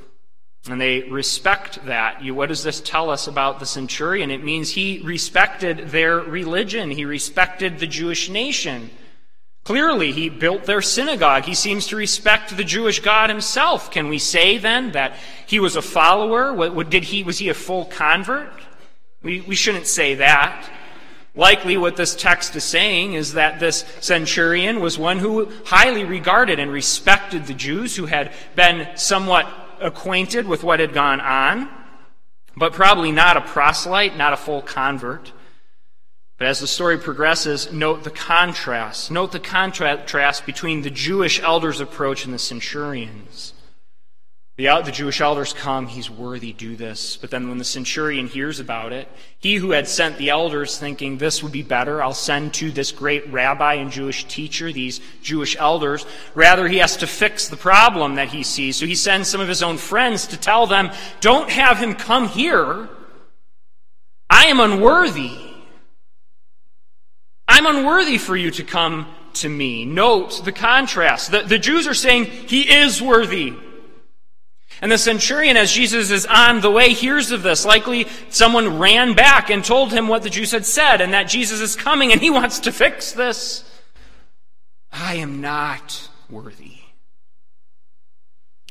and 0.69 0.79
they 0.79 1.03
respect 1.03 1.85
that. 1.85 2.23
You, 2.23 2.35
what 2.35 2.49
does 2.49 2.63
this 2.63 2.81
tell 2.81 3.09
us 3.09 3.27
about 3.27 3.59
the 3.59 3.65
centurion? 3.65 4.29
It 4.29 4.43
means 4.43 4.69
he 4.69 5.01
respected 5.03 5.89
their 5.89 6.17
religion. 6.17 6.91
He 6.91 7.05
respected 7.05 7.79
the 7.79 7.87
Jewish 7.87 8.29
nation. 8.29 8.91
Clearly, 9.63 10.11
he 10.11 10.29
built 10.29 10.65
their 10.65 10.81
synagogue. 10.81 11.43
He 11.43 11.53
seems 11.53 11.87
to 11.87 11.95
respect 11.95 12.55
the 12.55 12.63
Jewish 12.63 12.99
God 12.99 13.29
himself. 13.29 13.91
Can 13.91 14.09
we 14.09 14.17
say 14.17 14.57
then 14.57 14.93
that 14.93 15.15
he 15.45 15.59
was 15.59 15.75
a 15.75 15.83
follower? 15.83 16.51
What, 16.53 16.89
did 16.89 17.03
he, 17.03 17.23
was 17.23 17.37
he 17.37 17.49
a 17.49 17.53
full 17.53 17.85
convert? 17.85 18.53
We, 19.21 19.41
we 19.41 19.55
shouldn't 19.55 19.85
say 19.85 20.15
that. 20.15 20.67
Likely, 21.35 21.77
what 21.77 21.95
this 21.95 22.15
text 22.15 22.55
is 22.55 22.63
saying 22.63 23.13
is 23.13 23.33
that 23.33 23.59
this 23.59 23.85
centurion 24.01 24.81
was 24.81 24.97
one 24.97 25.19
who 25.19 25.51
highly 25.65 26.03
regarded 26.03 26.59
and 26.59 26.71
respected 26.71 27.45
the 27.45 27.53
Jews, 27.53 27.95
who 27.95 28.07
had 28.07 28.33
been 28.55 28.87
somewhat 28.97 29.47
acquainted 29.79 30.47
with 30.47 30.63
what 30.63 30.79
had 30.79 30.93
gone 30.93 31.21
on, 31.21 31.69
but 32.57 32.73
probably 32.73 33.11
not 33.11 33.37
a 33.37 33.41
proselyte, 33.41 34.17
not 34.17 34.33
a 34.33 34.37
full 34.37 34.61
convert. 34.61 35.31
But 36.41 36.47
as 36.47 36.59
the 36.59 36.65
story 36.65 36.97
progresses, 36.97 37.71
note 37.71 38.03
the 38.03 38.09
contrast. 38.09 39.11
Note 39.11 39.31
the 39.31 39.39
contrast 39.39 40.43
between 40.43 40.81
the 40.81 40.89
Jewish 40.89 41.39
elders' 41.39 41.79
approach 41.79 42.25
and 42.25 42.33
the 42.33 42.39
centurions. 42.39 43.53
The, 44.57 44.81
the 44.83 44.91
Jewish 44.91 45.21
elders 45.21 45.53
come, 45.53 45.85
he's 45.85 46.09
worthy, 46.09 46.51
do 46.51 46.75
this. 46.75 47.15
But 47.15 47.29
then 47.29 47.47
when 47.47 47.59
the 47.59 47.63
centurion 47.63 48.25
hears 48.25 48.59
about 48.59 48.91
it, 48.91 49.07
he 49.37 49.57
who 49.57 49.69
had 49.69 49.87
sent 49.87 50.17
the 50.17 50.31
elders 50.31 50.79
thinking 50.79 51.19
this 51.19 51.43
would 51.43 51.51
be 51.51 51.61
better, 51.61 52.01
I'll 52.01 52.11
send 52.11 52.55
to 52.55 52.71
this 52.71 52.91
great 52.91 53.31
rabbi 53.31 53.75
and 53.75 53.91
Jewish 53.91 54.23
teacher, 54.23 54.71
these 54.71 54.99
Jewish 55.21 55.55
elders, 55.59 56.07
rather 56.33 56.67
he 56.67 56.79
has 56.79 56.97
to 56.97 57.05
fix 57.05 57.49
the 57.49 57.55
problem 57.55 58.15
that 58.15 58.29
he 58.29 58.41
sees. 58.41 58.77
So 58.77 58.87
he 58.87 58.95
sends 58.95 59.29
some 59.29 59.41
of 59.41 59.47
his 59.47 59.61
own 59.61 59.77
friends 59.77 60.25
to 60.25 60.37
tell 60.37 60.65
them, 60.65 60.89
don't 61.19 61.51
have 61.51 61.77
him 61.77 61.93
come 61.93 62.27
here. 62.27 62.89
I 64.27 64.45
am 64.45 64.59
unworthy. 64.59 65.50
I'm 67.61 67.77
unworthy 67.77 68.17
for 68.17 68.35
you 68.35 68.49
to 68.49 68.63
come 68.63 69.05
to 69.33 69.47
me. 69.47 69.85
Note 69.85 70.43
the 70.43 70.51
contrast. 70.51 71.29
The, 71.29 71.43
the 71.43 71.59
Jews 71.59 71.85
are 71.85 71.93
saying 71.93 72.25
he 72.25 72.61
is 72.61 73.03
worthy. 73.03 73.53
And 74.81 74.91
the 74.91 74.97
centurion, 74.97 75.57
as 75.57 75.71
Jesus 75.71 76.09
is 76.09 76.25
on 76.25 76.61
the 76.61 76.71
way, 76.71 76.93
hears 76.93 77.29
of 77.29 77.43
this. 77.43 77.63
Likely 77.63 78.07
someone 78.29 78.79
ran 78.79 79.13
back 79.13 79.51
and 79.51 79.63
told 79.63 79.91
him 79.91 80.07
what 80.07 80.23
the 80.23 80.29
Jews 80.31 80.51
had 80.51 80.65
said 80.65 81.01
and 81.01 81.13
that 81.13 81.25
Jesus 81.25 81.61
is 81.61 81.75
coming 81.75 82.11
and 82.11 82.19
he 82.19 82.31
wants 82.31 82.61
to 82.61 82.71
fix 82.71 83.11
this. 83.11 83.63
I 84.91 85.17
am 85.17 85.39
not 85.39 86.09
worthy. 86.31 86.79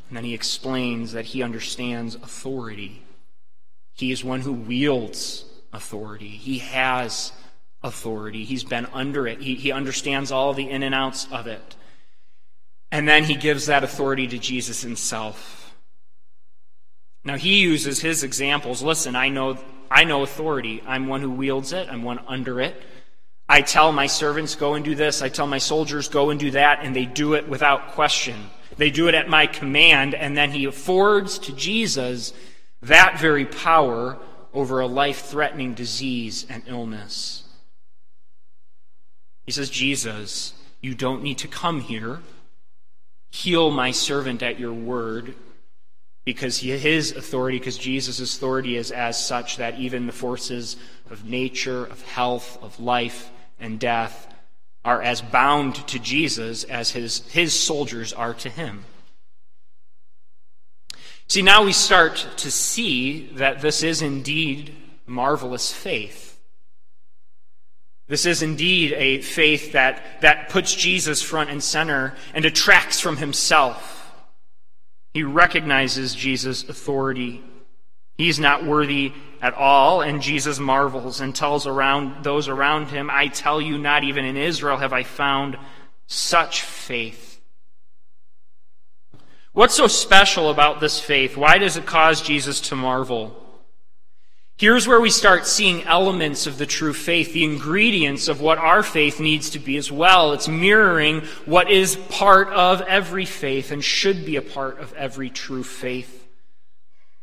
And 0.08 0.16
then 0.16 0.24
he 0.24 0.34
explains 0.34 1.12
that 1.12 1.26
he 1.26 1.44
understands 1.44 2.16
authority. 2.16 3.02
He 3.94 4.10
is 4.10 4.24
one 4.24 4.40
who 4.40 4.52
wields 4.52 5.44
authority. 5.72 6.30
He 6.30 6.58
has 6.58 7.30
authority. 7.82 8.44
He's 8.44 8.64
been 8.64 8.86
under 8.92 9.26
it. 9.26 9.40
He, 9.40 9.54
he 9.54 9.72
understands 9.72 10.30
all 10.30 10.52
the 10.52 10.68
in 10.68 10.82
and 10.82 10.94
outs 10.94 11.26
of 11.32 11.46
it. 11.46 11.76
And 12.92 13.08
then 13.08 13.24
he 13.24 13.34
gives 13.34 13.66
that 13.66 13.84
authority 13.84 14.26
to 14.28 14.38
Jesus 14.38 14.82
himself. 14.82 15.74
Now 17.24 17.36
he 17.36 17.60
uses 17.60 18.00
his 18.00 18.24
examples. 18.24 18.82
Listen, 18.82 19.14
I 19.14 19.28
know 19.28 19.58
I 19.90 20.04
know 20.04 20.22
authority. 20.22 20.82
I'm 20.86 21.08
one 21.08 21.20
who 21.20 21.30
wields 21.30 21.72
it. 21.72 21.88
I'm 21.90 22.02
one 22.02 22.20
under 22.28 22.60
it. 22.60 22.80
I 23.48 23.62
tell 23.62 23.90
my 23.90 24.06
servants 24.06 24.54
go 24.54 24.74
and 24.74 24.84
do 24.84 24.94
this. 24.94 25.22
I 25.22 25.28
tell 25.28 25.48
my 25.48 25.58
soldiers 25.58 26.08
go 26.08 26.30
and 26.30 26.38
do 26.38 26.52
that 26.52 26.80
and 26.82 26.94
they 26.94 27.06
do 27.06 27.34
it 27.34 27.48
without 27.48 27.92
question. 27.92 28.50
They 28.76 28.90
do 28.90 29.08
it 29.08 29.14
at 29.14 29.28
my 29.28 29.48
command 29.48 30.14
and 30.14 30.36
then 30.36 30.52
he 30.52 30.66
affords 30.66 31.40
to 31.40 31.52
Jesus 31.52 32.32
that 32.82 33.18
very 33.18 33.44
power 33.44 34.18
over 34.54 34.80
a 34.80 34.86
life-threatening 34.86 35.74
disease 35.74 36.46
and 36.48 36.62
illness. 36.66 37.44
He 39.50 39.52
says, 39.52 39.68
"Jesus, 39.68 40.52
you 40.80 40.94
don't 40.94 41.24
need 41.24 41.38
to 41.38 41.48
come 41.48 41.80
here. 41.80 42.20
Heal 43.32 43.72
my 43.72 43.90
servant 43.90 44.44
at 44.44 44.60
your 44.60 44.72
word." 44.72 45.34
because 46.24 46.58
his 46.60 47.10
authority, 47.10 47.58
because 47.58 47.76
Jesus' 47.76 48.36
authority 48.36 48.76
is 48.76 48.92
as 48.92 49.18
such 49.26 49.56
that 49.56 49.80
even 49.80 50.06
the 50.06 50.12
forces 50.12 50.76
of 51.10 51.24
nature, 51.24 51.86
of 51.86 52.00
health, 52.02 52.56
of 52.62 52.78
life, 52.78 53.32
and 53.58 53.80
death 53.80 54.32
are 54.84 55.02
as 55.02 55.20
bound 55.20 55.74
to 55.88 55.98
Jesus 55.98 56.62
as 56.62 56.90
his, 56.90 57.26
his 57.32 57.52
soldiers 57.52 58.12
are 58.12 58.34
to 58.34 58.48
him. 58.48 58.84
See, 61.26 61.42
now 61.42 61.64
we 61.64 61.72
start 61.72 62.24
to 62.36 62.50
see 62.52 63.26
that 63.32 63.60
this 63.60 63.82
is 63.82 64.00
indeed 64.00 64.76
marvelous 65.06 65.72
faith. 65.72 66.29
This 68.10 68.26
is 68.26 68.42
indeed 68.42 68.92
a 68.92 69.22
faith 69.22 69.72
that, 69.72 70.20
that 70.20 70.50
puts 70.50 70.74
Jesus 70.74 71.22
front 71.22 71.48
and 71.48 71.62
center 71.62 72.14
and 72.34 72.42
detracts 72.42 73.00
from 73.00 73.16
himself 73.16 74.00
he 75.12 75.24
recognizes 75.24 76.14
Jesus' 76.14 76.68
authority. 76.68 77.42
He's 78.16 78.38
not 78.38 78.64
worthy 78.64 79.12
at 79.42 79.54
all, 79.54 80.02
and 80.02 80.22
Jesus 80.22 80.58
marvels 80.58 81.20
and 81.20 81.34
tells 81.34 81.66
around 81.66 82.22
those 82.22 82.48
around 82.48 82.88
him, 82.88 83.10
I 83.10 83.28
tell 83.28 83.60
you, 83.60 83.78
not 83.78 84.04
even 84.04 84.24
in 84.24 84.36
Israel 84.36 84.76
have 84.76 84.92
I 84.92 85.02
found 85.02 85.56
such 86.06 86.62
faith. 86.62 87.40
What's 89.52 89.74
so 89.74 89.88
special 89.88 90.50
about 90.50 90.80
this 90.80 91.00
faith? 91.00 91.36
Why 91.36 91.58
does 91.58 91.76
it 91.76 91.86
cause 91.86 92.22
Jesus 92.22 92.60
to 92.62 92.76
marvel? 92.76 93.36
Here's 94.60 94.86
where 94.86 95.00
we 95.00 95.08
start 95.08 95.46
seeing 95.46 95.84
elements 95.84 96.46
of 96.46 96.58
the 96.58 96.66
true 96.66 96.92
faith, 96.92 97.32
the 97.32 97.44
ingredients 97.44 98.28
of 98.28 98.42
what 98.42 98.58
our 98.58 98.82
faith 98.82 99.18
needs 99.18 99.48
to 99.48 99.58
be 99.58 99.78
as 99.78 99.90
well. 99.90 100.34
It's 100.34 100.48
mirroring 100.48 101.22
what 101.46 101.70
is 101.70 101.96
part 101.96 102.48
of 102.48 102.82
every 102.82 103.24
faith 103.24 103.72
and 103.72 103.82
should 103.82 104.26
be 104.26 104.36
a 104.36 104.42
part 104.42 104.78
of 104.78 104.92
every 104.92 105.30
true 105.30 105.64
faith. 105.64 106.28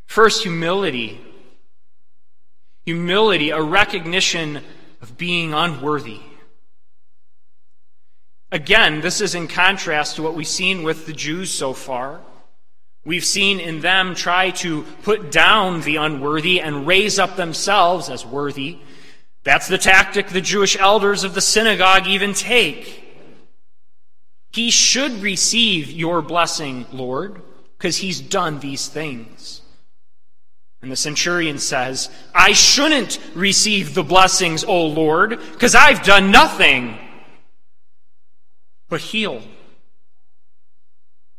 First, 0.07 0.41
humility. 0.41 1.21
Humility, 2.85 3.51
a 3.51 3.61
recognition 3.61 4.63
of 4.99 5.15
being 5.15 5.53
unworthy. 5.53 6.21
Again, 8.51 9.01
this 9.01 9.21
is 9.21 9.35
in 9.35 9.47
contrast 9.47 10.15
to 10.15 10.23
what 10.23 10.33
we've 10.33 10.47
seen 10.47 10.81
with 10.81 11.05
the 11.05 11.13
Jews 11.13 11.51
so 11.51 11.73
far. 11.73 12.19
We've 13.07 13.23
seen 13.23 13.61
in 13.61 13.79
them 13.79 14.15
try 14.15 14.49
to 14.49 14.83
put 15.03 15.31
down 15.31 15.79
the 15.79 15.95
unworthy 15.95 16.59
and 16.59 16.85
raise 16.85 17.17
up 17.17 17.37
themselves 17.37 18.09
as 18.09 18.25
worthy. 18.25 18.79
That's 19.45 19.69
the 19.69 19.77
tactic 19.77 20.27
the 20.27 20.41
Jewish 20.41 20.77
elders 20.77 21.23
of 21.23 21.33
the 21.33 21.39
synagogue 21.39 22.05
even 22.07 22.33
take. 22.33 23.05
He 24.51 24.71
should 24.71 25.21
receive 25.21 25.89
your 25.89 26.21
blessing, 26.21 26.85
Lord, 26.91 27.41
because 27.77 27.95
he's 27.95 28.19
done 28.19 28.59
these 28.59 28.89
things. 28.89 29.61
And 30.81 30.91
the 30.91 30.97
centurion 30.97 31.59
says, 31.59 32.09
I 32.35 32.51
shouldn't 32.51 33.21
receive 33.33 33.93
the 33.93 34.03
blessings, 34.03 34.65
O 34.65 34.85
Lord, 34.85 35.39
because 35.53 35.75
I've 35.75 36.03
done 36.03 36.29
nothing 36.29 36.99
but 38.89 38.99
heal. 38.99 39.41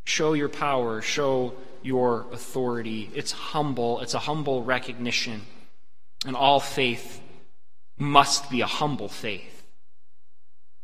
Show 0.09 0.33
your 0.33 0.49
power, 0.49 1.03
show 1.03 1.53
your 1.83 2.25
authority. 2.33 3.11
It's 3.15 3.31
humble, 3.31 4.01
it's 4.01 4.15
a 4.15 4.19
humble 4.19 4.65
recognition. 4.65 5.43
And 6.25 6.35
all 6.35 6.61
faith 6.61 7.21
must 7.99 8.51
be 8.51 8.63
a 8.63 8.67
humble 8.67 9.11
faith. 9.11 9.67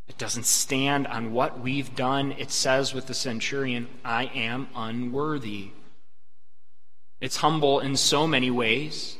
It 0.08 0.18
doesn't 0.18 0.44
stand 0.44 1.06
on 1.06 1.32
what 1.32 1.58
we've 1.58 1.96
done. 1.96 2.32
It 2.32 2.50
says 2.50 2.92
with 2.92 3.06
the 3.06 3.14
centurion, 3.14 3.88
I 4.04 4.26
am 4.26 4.68
unworthy. 4.76 5.70
It's 7.18 7.38
humble 7.38 7.80
in 7.80 7.96
so 7.96 8.26
many 8.26 8.50
ways. 8.50 9.16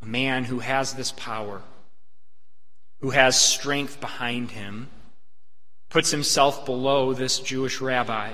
A 0.00 0.06
man 0.06 0.44
who 0.44 0.60
has 0.60 0.94
this 0.94 1.12
power, 1.12 1.60
who 3.00 3.10
has 3.10 3.38
strength 3.38 4.00
behind 4.00 4.52
him, 4.52 4.88
puts 5.90 6.10
himself 6.10 6.64
below 6.64 7.12
this 7.12 7.38
Jewish 7.38 7.82
rabbi 7.82 8.32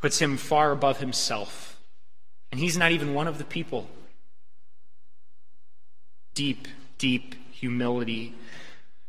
puts 0.00 0.20
him 0.20 0.36
far 0.36 0.72
above 0.72 0.98
himself, 0.98 1.78
And 2.50 2.58
he's 2.58 2.76
not 2.76 2.90
even 2.90 3.14
one 3.14 3.28
of 3.28 3.38
the 3.38 3.44
people. 3.44 3.88
Deep, 6.34 6.66
deep 6.98 7.36
humility. 7.52 8.34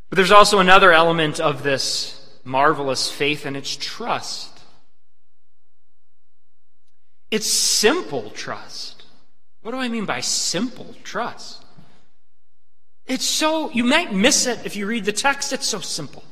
But 0.09 0.17
there's 0.17 0.31
also 0.31 0.59
another 0.59 0.91
element 0.91 1.39
of 1.39 1.63
this 1.63 2.39
marvelous 2.43 3.11
faith, 3.11 3.45
and 3.45 3.57
it's 3.57 3.75
trust. 3.77 4.59
It's 7.31 7.47
simple 7.47 8.29
trust. 8.31 9.03
What 9.61 9.71
do 9.71 9.77
I 9.77 9.87
mean 9.87 10.05
by 10.05 10.19
simple 10.19 10.95
trust? 11.03 11.63
It's 13.07 13.25
so, 13.25 13.71
you 13.71 13.83
might 13.83 14.13
miss 14.13 14.45
it 14.45 14.65
if 14.65 14.75
you 14.75 14.85
read 14.85 15.05
the 15.05 15.11
text, 15.11 15.53
it's 15.53 15.67
so 15.67 15.79
simple. 15.79 16.23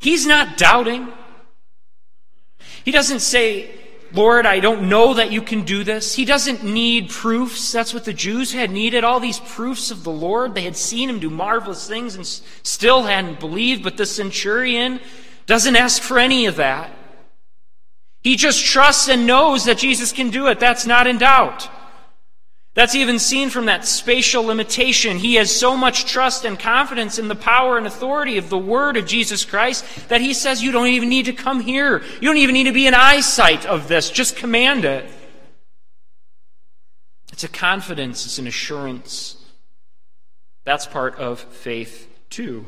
He's 0.00 0.26
not 0.26 0.58
doubting. 0.58 1.08
He 2.84 2.90
doesn't 2.90 3.20
say, 3.20 3.70
Lord, 4.12 4.46
I 4.46 4.60
don't 4.60 4.88
know 4.88 5.14
that 5.14 5.32
you 5.32 5.42
can 5.42 5.64
do 5.64 5.82
this. 5.82 6.14
He 6.14 6.24
doesn't 6.24 6.62
need 6.62 7.10
proofs. 7.10 7.72
That's 7.72 7.92
what 7.92 8.04
the 8.04 8.12
Jews 8.12 8.52
had 8.52 8.70
needed, 8.70 9.02
all 9.02 9.18
these 9.18 9.40
proofs 9.40 9.90
of 9.90 10.04
the 10.04 10.12
Lord. 10.12 10.54
They 10.54 10.62
had 10.62 10.76
seen 10.76 11.10
him 11.10 11.18
do 11.18 11.30
marvelous 11.30 11.88
things 11.88 12.14
and 12.14 12.24
still 12.24 13.02
hadn't 13.02 13.40
believed, 13.40 13.82
but 13.82 13.96
the 13.96 14.06
centurion 14.06 15.00
doesn't 15.46 15.74
ask 15.74 16.00
for 16.00 16.18
any 16.18 16.46
of 16.46 16.56
that. 16.56 16.92
He 18.22 18.36
just 18.36 18.64
trusts 18.64 19.08
and 19.08 19.26
knows 19.26 19.64
that 19.64 19.78
Jesus 19.78 20.12
can 20.12 20.30
do 20.30 20.46
it. 20.46 20.60
That's 20.60 20.86
not 20.86 21.06
in 21.06 21.18
doubt. 21.18 21.68
That's 22.74 22.96
even 22.96 23.20
seen 23.20 23.50
from 23.50 23.66
that 23.66 23.84
spatial 23.84 24.42
limitation. 24.44 25.16
He 25.16 25.36
has 25.36 25.54
so 25.54 25.76
much 25.76 26.06
trust 26.06 26.44
and 26.44 26.58
confidence 26.58 27.20
in 27.20 27.28
the 27.28 27.36
power 27.36 27.78
and 27.78 27.86
authority 27.86 28.36
of 28.36 28.50
the 28.50 28.58
Word 28.58 28.96
of 28.96 29.06
Jesus 29.06 29.44
Christ 29.44 29.84
that 30.08 30.20
he 30.20 30.34
says, 30.34 30.60
You 30.60 30.72
don't 30.72 30.88
even 30.88 31.08
need 31.08 31.26
to 31.26 31.32
come 31.32 31.60
here. 31.60 32.02
You 32.20 32.28
don't 32.28 32.38
even 32.38 32.54
need 32.54 32.64
to 32.64 32.72
be 32.72 32.88
in 32.88 32.94
eyesight 32.94 33.64
of 33.64 33.86
this. 33.86 34.10
Just 34.10 34.36
command 34.36 34.84
it. 34.84 35.08
It's 37.32 37.44
a 37.44 37.48
confidence, 37.48 38.26
it's 38.26 38.38
an 38.38 38.48
assurance. 38.48 39.36
That's 40.64 40.86
part 40.86 41.16
of 41.16 41.40
faith, 41.40 42.08
too. 42.28 42.66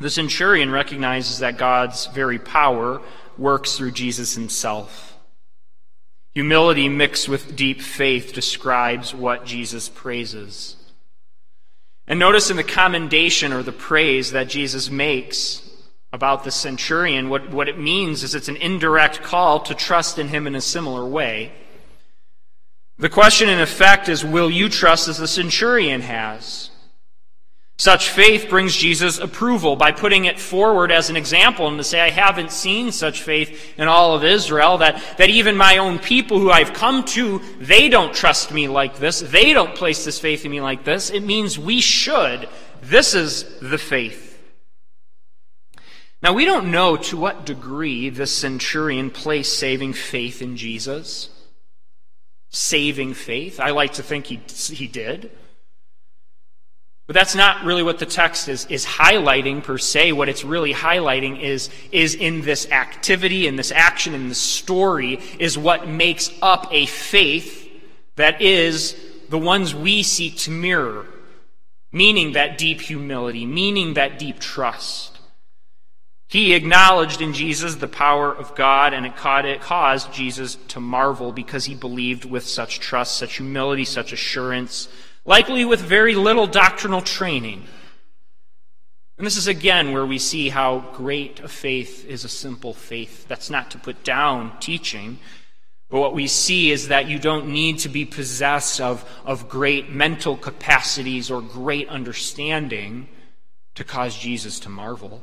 The 0.00 0.10
centurion 0.10 0.70
recognizes 0.70 1.38
that 1.40 1.58
God's 1.58 2.06
very 2.06 2.38
power 2.38 3.00
works 3.36 3.76
through 3.76 3.92
Jesus 3.92 4.34
himself. 4.34 5.13
Humility 6.34 6.88
mixed 6.88 7.28
with 7.28 7.54
deep 7.54 7.80
faith 7.80 8.32
describes 8.32 9.14
what 9.14 9.46
Jesus 9.46 9.88
praises. 9.88 10.76
And 12.06 12.18
notice 12.18 12.50
in 12.50 12.56
the 12.56 12.64
commendation 12.64 13.52
or 13.52 13.62
the 13.62 13.72
praise 13.72 14.32
that 14.32 14.48
Jesus 14.48 14.90
makes 14.90 15.62
about 16.12 16.44
the 16.44 16.50
centurion, 16.50 17.28
what, 17.28 17.50
what 17.50 17.68
it 17.68 17.78
means 17.78 18.22
is 18.22 18.34
it's 18.34 18.48
an 18.48 18.56
indirect 18.56 19.22
call 19.22 19.60
to 19.60 19.74
trust 19.74 20.18
in 20.18 20.28
him 20.28 20.46
in 20.46 20.54
a 20.54 20.60
similar 20.60 21.04
way. 21.04 21.52
The 22.98 23.08
question, 23.08 23.48
in 23.48 23.60
effect, 23.60 24.08
is 24.08 24.24
will 24.24 24.50
you 24.50 24.68
trust 24.68 25.08
as 25.08 25.18
the 25.18 25.26
centurion 25.26 26.02
has? 26.02 26.70
Such 27.76 28.08
faith 28.08 28.48
brings 28.48 28.76
Jesus 28.76 29.18
approval 29.18 29.74
by 29.74 29.90
putting 29.90 30.26
it 30.26 30.38
forward 30.38 30.92
as 30.92 31.10
an 31.10 31.16
example 31.16 31.66
and 31.66 31.76
to 31.76 31.82
say, 31.82 32.00
I 32.00 32.10
haven't 32.10 32.52
seen 32.52 32.92
such 32.92 33.22
faith 33.22 33.74
in 33.76 33.88
all 33.88 34.14
of 34.14 34.22
Israel, 34.22 34.78
that, 34.78 35.02
that 35.18 35.28
even 35.28 35.56
my 35.56 35.78
own 35.78 35.98
people 35.98 36.38
who 36.38 36.52
I've 36.52 36.72
come 36.72 37.02
to, 37.06 37.40
they 37.58 37.88
don't 37.88 38.14
trust 38.14 38.52
me 38.52 38.68
like 38.68 38.98
this. 38.98 39.18
They 39.20 39.52
don't 39.52 39.74
place 39.74 40.04
this 40.04 40.20
faith 40.20 40.44
in 40.44 40.52
me 40.52 40.60
like 40.60 40.84
this. 40.84 41.10
It 41.10 41.24
means 41.24 41.58
we 41.58 41.80
should. 41.80 42.48
This 42.80 43.12
is 43.12 43.58
the 43.58 43.78
faith. 43.78 44.38
Now, 46.22 46.32
we 46.32 46.44
don't 46.44 46.70
know 46.70 46.96
to 46.96 47.16
what 47.16 47.44
degree 47.44 48.08
the 48.08 48.26
centurion 48.26 49.10
placed 49.10 49.58
saving 49.58 49.94
faith 49.94 50.40
in 50.40 50.56
Jesus. 50.56 51.28
Saving 52.50 53.14
faith. 53.14 53.58
I 53.58 53.70
like 53.70 53.94
to 53.94 54.02
think 54.02 54.26
he, 54.26 54.40
he 54.72 54.86
did. 54.86 55.32
But 57.06 57.14
that's 57.14 57.34
not 57.34 57.64
really 57.64 57.82
what 57.82 57.98
the 57.98 58.06
text 58.06 58.48
is, 58.48 58.64
is 58.66 58.86
highlighting 58.86 59.62
per 59.62 59.76
se. 59.76 60.12
What 60.12 60.30
it's 60.30 60.42
really 60.42 60.72
highlighting 60.72 61.40
is, 61.40 61.68
is 61.92 62.14
in 62.14 62.40
this 62.40 62.70
activity, 62.70 63.46
in 63.46 63.56
this 63.56 63.70
action, 63.70 64.14
in 64.14 64.30
this 64.30 64.40
story, 64.40 65.20
is 65.38 65.58
what 65.58 65.86
makes 65.86 66.30
up 66.40 66.66
a 66.70 66.86
faith 66.86 67.70
that 68.16 68.40
is 68.40 68.96
the 69.28 69.38
ones 69.38 69.74
we 69.74 70.02
seek 70.02 70.38
to 70.38 70.50
mirror. 70.50 71.06
Meaning 71.92 72.32
that 72.32 72.58
deep 72.58 72.80
humility, 72.80 73.44
meaning 73.44 73.94
that 73.94 74.18
deep 74.18 74.40
trust. 74.40 75.18
He 76.26 76.54
acknowledged 76.54 77.20
in 77.20 77.34
Jesus 77.34 77.76
the 77.76 77.86
power 77.86 78.34
of 78.34 78.56
God, 78.56 78.94
and 78.94 79.06
it 79.06 79.14
caused 79.60 80.12
Jesus 80.12 80.56
to 80.68 80.80
marvel 80.80 81.30
because 81.30 81.66
he 81.66 81.74
believed 81.76 82.24
with 82.24 82.44
such 82.44 82.80
trust, 82.80 83.18
such 83.18 83.36
humility, 83.36 83.84
such 83.84 84.12
assurance 84.12 84.88
likely 85.24 85.64
with 85.64 85.80
very 85.80 86.14
little 86.14 86.46
doctrinal 86.46 87.00
training. 87.00 87.64
And 89.16 89.26
this 89.26 89.36
is 89.36 89.46
again 89.46 89.92
where 89.92 90.04
we 90.04 90.18
see 90.18 90.48
how 90.48 90.80
great 90.94 91.40
a 91.40 91.48
faith 91.48 92.04
is 92.06 92.24
a 92.24 92.28
simple 92.28 92.74
faith. 92.74 93.28
That's 93.28 93.48
not 93.48 93.70
to 93.70 93.78
put 93.78 94.02
down 94.02 94.58
teaching, 94.58 95.18
but 95.88 96.00
what 96.00 96.14
we 96.14 96.26
see 96.26 96.72
is 96.72 96.88
that 96.88 97.08
you 97.08 97.18
don't 97.18 97.48
need 97.48 97.78
to 97.80 97.88
be 97.88 98.04
possessed 98.04 98.80
of, 98.80 99.08
of 99.24 99.48
great 99.48 99.90
mental 99.90 100.36
capacities 100.36 101.30
or 101.30 101.40
great 101.40 101.88
understanding 101.88 103.08
to 103.76 103.84
cause 103.84 104.16
Jesus 104.18 104.58
to 104.60 104.68
marvel. 104.68 105.22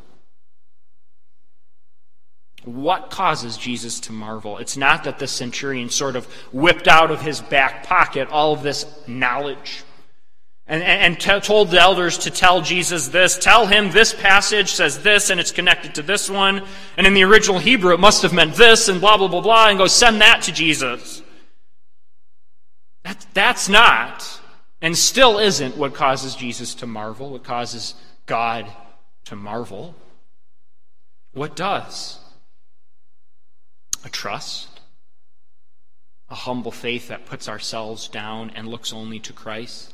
What 2.64 3.10
causes 3.10 3.58
Jesus 3.58 4.00
to 4.02 4.14
marvel? 4.14 4.60
It's 4.60 4.78
not 4.78 5.04
that 5.06 5.20
the 5.20 5.28
centurion 5.28 5.90
sort 5.90 6.16
of 6.16 6.26
whipped 6.54 6.88
out 6.88 7.12
of 7.12 7.22
his 7.22 7.42
back 7.42 7.86
pocket 7.88 8.30
all 8.30 8.54
of 8.54 8.62
this 8.62 8.86
knowledge 9.08 9.84
and, 10.72 10.82
and 10.84 11.20
t- 11.20 11.40
told 11.42 11.70
the 11.70 11.82
elders 11.82 12.18
to 12.20 12.32
tell 12.32 12.62
Jesus 12.62 13.10
this. 13.10 13.38
Tell 13.38 13.68
him 13.68 13.92
this 13.92 14.14
passage 14.14 14.72
says 14.72 15.04
this, 15.04 15.30
and 15.30 15.38
it's 15.38 15.52
connected 15.52 15.96
to 15.96 16.02
this 16.02 16.30
one. 16.30 16.66
And 16.96 17.06
in 17.06 17.14
the 17.14 17.24
original 17.24 17.60
Hebrew, 17.60 17.94
it 17.94 18.00
must 18.00 18.22
have 18.22 18.32
meant 18.32 18.56
this, 18.56 18.88
and 18.88 19.02
blah, 19.02 19.18
blah, 19.18 19.28
blah, 19.28 19.42
blah, 19.42 19.68
and 19.68 19.78
go 19.78 19.88
send 19.88 20.22
that 20.22 20.44
to 20.44 20.54
Jesus. 20.54 21.22
That, 23.04 23.26
that's 23.34 23.68
not, 23.68 24.40
and 24.82 24.98
still 24.98 25.40
isn't, 25.40 25.76
what 25.76 25.94
causes 25.94 26.36
Jesus 26.36 26.74
to 26.76 26.88
marvel, 26.88 27.32
what 27.32 27.44
causes 27.44 27.94
God 28.26 28.66
to 29.26 29.36
marvel. 29.36 29.94
What 31.34 31.58
does? 31.58 32.18
A 34.06 34.10
trust, 34.10 34.70
a 36.30 36.36
humble 36.36 36.72
faith 36.72 37.10
that 37.10 37.26
puts 37.26 37.50
ourselves 37.50 38.08
down 38.08 38.52
and 38.56 38.70
looks 38.70 38.94
only 38.94 39.20
to 39.20 39.34
Christ. 39.34 39.94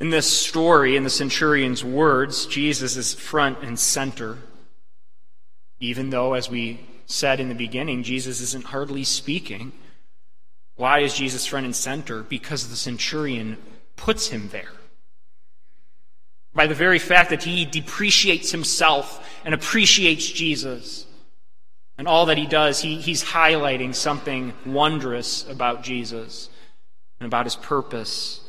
In 0.00 0.08
this 0.08 0.30
story, 0.30 0.96
in 0.96 1.04
the 1.04 1.10
centurion's 1.10 1.84
words, 1.84 2.46
Jesus 2.46 2.96
is 2.96 3.12
front 3.12 3.58
and 3.62 3.78
center. 3.78 4.38
Even 5.78 6.08
though, 6.08 6.32
as 6.32 6.48
we 6.48 6.80
said 7.04 7.38
in 7.38 7.50
the 7.50 7.54
beginning, 7.54 8.02
Jesus 8.02 8.40
isn't 8.40 8.64
hardly 8.64 9.04
speaking. 9.04 9.72
Why 10.76 11.00
is 11.00 11.14
Jesus 11.14 11.44
front 11.44 11.66
and 11.66 11.76
center? 11.76 12.22
Because 12.22 12.70
the 12.70 12.76
centurion 12.76 13.58
puts 13.96 14.28
him 14.28 14.48
there. 14.48 14.72
By 16.54 16.66
the 16.66 16.74
very 16.74 16.98
fact 16.98 17.28
that 17.28 17.42
he 17.42 17.66
depreciates 17.66 18.50
himself 18.50 19.22
and 19.44 19.52
appreciates 19.52 20.26
Jesus. 20.26 21.04
And 21.98 22.08
all 22.08 22.24
that 22.26 22.38
he 22.38 22.46
does, 22.46 22.80
he, 22.80 22.96
he's 22.96 23.22
highlighting 23.22 23.94
something 23.94 24.54
wondrous 24.64 25.46
about 25.46 25.82
Jesus 25.82 26.48
and 27.20 27.26
about 27.26 27.44
his 27.44 27.56
purpose 27.56 28.40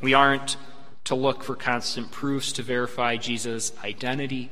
we 0.00 0.14
aren't 0.14 0.56
to 1.04 1.14
look 1.14 1.42
for 1.42 1.54
constant 1.54 2.10
proofs 2.10 2.52
to 2.52 2.62
verify 2.62 3.16
Jesus' 3.16 3.72
identity. 3.84 4.50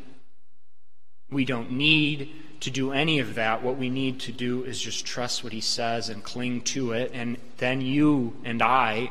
We 1.30 1.44
don't 1.44 1.72
need 1.72 2.30
to 2.60 2.70
do 2.70 2.92
any 2.92 3.18
of 3.18 3.34
that. 3.34 3.62
What 3.62 3.76
we 3.76 3.90
need 3.90 4.20
to 4.20 4.32
do 4.32 4.64
is 4.64 4.80
just 4.80 5.04
trust 5.04 5.42
what 5.42 5.52
he 5.52 5.60
says 5.60 6.08
and 6.08 6.22
cling 6.22 6.62
to 6.62 6.92
it. 6.92 7.10
And 7.12 7.36
then 7.58 7.80
you 7.80 8.36
and 8.44 8.62
I, 8.62 9.10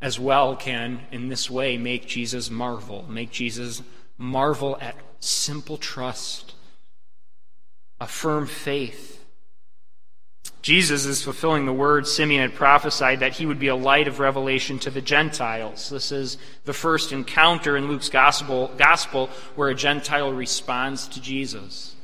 as 0.00 0.18
well, 0.18 0.56
can, 0.56 1.00
in 1.10 1.28
this 1.28 1.50
way, 1.50 1.76
make 1.76 2.06
Jesus 2.06 2.48
marvel. 2.48 3.04
Make 3.08 3.30
Jesus 3.30 3.82
marvel 4.16 4.78
at 4.80 4.96
simple 5.20 5.76
trust, 5.76 6.54
a 8.00 8.06
firm 8.06 8.46
faith 8.46 9.13
Jesus 10.64 11.04
is 11.04 11.22
fulfilling 11.22 11.66
the 11.66 11.74
word 11.74 12.06
Simeon 12.06 12.40
had 12.40 12.54
prophesied 12.54 13.20
that 13.20 13.34
he 13.34 13.44
would 13.44 13.58
be 13.58 13.68
a 13.68 13.76
light 13.76 14.08
of 14.08 14.18
revelation 14.18 14.78
to 14.78 14.90
the 14.90 15.02
Gentiles. 15.02 15.90
This 15.90 16.10
is 16.10 16.38
the 16.64 16.72
first 16.72 17.12
encounter 17.12 17.76
in 17.76 17.86
Luke's 17.86 18.08
gospel, 18.08 18.72
gospel 18.78 19.28
where 19.56 19.68
a 19.68 19.74
Gentile 19.74 20.32
responds 20.32 21.06
to 21.08 21.20
Jesus. 21.20 21.96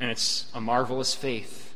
And 0.00 0.10
it's 0.10 0.50
a 0.54 0.60
marvelous 0.62 1.14
faith. 1.14 1.74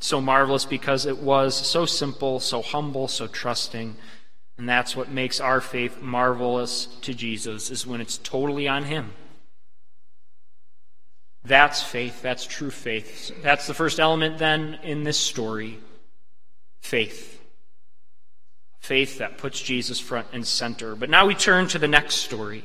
So 0.00 0.20
marvelous 0.20 0.64
because 0.64 1.06
it 1.06 1.18
was 1.18 1.54
so 1.54 1.86
simple, 1.86 2.40
so 2.40 2.60
humble, 2.60 3.06
so 3.06 3.28
trusting. 3.28 3.94
And 4.58 4.68
that's 4.68 4.96
what 4.96 5.12
makes 5.12 5.38
our 5.38 5.60
faith 5.60 6.02
marvelous 6.02 6.86
to 7.02 7.14
Jesus, 7.14 7.70
is 7.70 7.86
when 7.86 8.00
it's 8.00 8.18
totally 8.18 8.66
on 8.66 8.82
Him. 8.82 9.12
That's 11.44 11.82
faith. 11.82 12.20
That's 12.22 12.44
true 12.44 12.70
faith. 12.70 13.42
That's 13.42 13.66
the 13.66 13.74
first 13.74 14.00
element 14.00 14.38
then 14.38 14.78
in 14.82 15.04
this 15.04 15.18
story 15.18 15.78
faith. 16.80 17.40
Faith 18.80 19.18
that 19.18 19.38
puts 19.38 19.60
Jesus 19.60 20.00
front 20.00 20.28
and 20.32 20.46
center. 20.46 20.94
But 20.94 21.10
now 21.10 21.26
we 21.26 21.34
turn 21.34 21.68
to 21.68 21.78
the 21.78 21.88
next 21.88 22.16
story. 22.16 22.64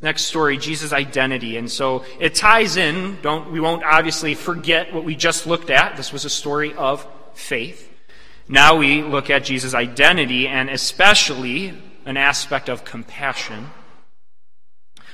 Next 0.00 0.22
story, 0.22 0.58
Jesus' 0.58 0.92
identity. 0.92 1.56
And 1.56 1.70
so 1.70 2.04
it 2.20 2.34
ties 2.34 2.76
in. 2.76 3.18
Don't, 3.22 3.50
we 3.50 3.60
won't 3.60 3.84
obviously 3.84 4.34
forget 4.34 4.92
what 4.92 5.04
we 5.04 5.16
just 5.16 5.46
looked 5.46 5.70
at. 5.70 5.96
This 5.96 6.12
was 6.12 6.24
a 6.24 6.30
story 6.30 6.74
of 6.74 7.06
faith. 7.34 7.90
Now 8.48 8.76
we 8.76 9.02
look 9.02 9.28
at 9.28 9.44
Jesus' 9.44 9.74
identity 9.74 10.46
and 10.46 10.70
especially 10.70 11.74
an 12.04 12.16
aspect 12.16 12.68
of 12.68 12.84
compassion. 12.84 13.70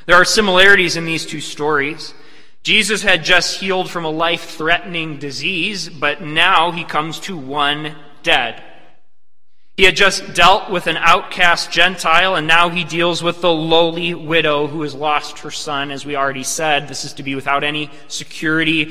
There 0.06 0.16
are 0.16 0.24
similarities 0.24 0.96
in 0.96 1.06
these 1.06 1.24
two 1.24 1.40
stories. 1.40 2.12
Jesus 2.64 3.02
had 3.02 3.24
just 3.24 3.60
healed 3.60 3.90
from 3.90 4.06
a 4.06 4.10
life 4.10 4.56
threatening 4.56 5.18
disease, 5.18 5.90
but 5.90 6.22
now 6.22 6.70
he 6.70 6.82
comes 6.82 7.20
to 7.20 7.36
one 7.36 7.94
dead. 8.22 8.62
He 9.76 9.82
had 9.82 9.96
just 9.96 10.34
dealt 10.34 10.70
with 10.70 10.86
an 10.86 10.96
outcast 10.96 11.70
Gentile, 11.70 12.36
and 12.36 12.46
now 12.46 12.70
he 12.70 12.84
deals 12.84 13.22
with 13.22 13.42
the 13.42 13.52
lowly 13.52 14.14
widow 14.14 14.66
who 14.66 14.80
has 14.80 14.94
lost 14.94 15.40
her 15.40 15.50
son. 15.50 15.90
As 15.90 16.06
we 16.06 16.16
already 16.16 16.42
said, 16.42 16.88
this 16.88 17.04
is 17.04 17.12
to 17.14 17.22
be 17.22 17.34
without 17.34 17.64
any 17.64 17.90
security. 18.08 18.84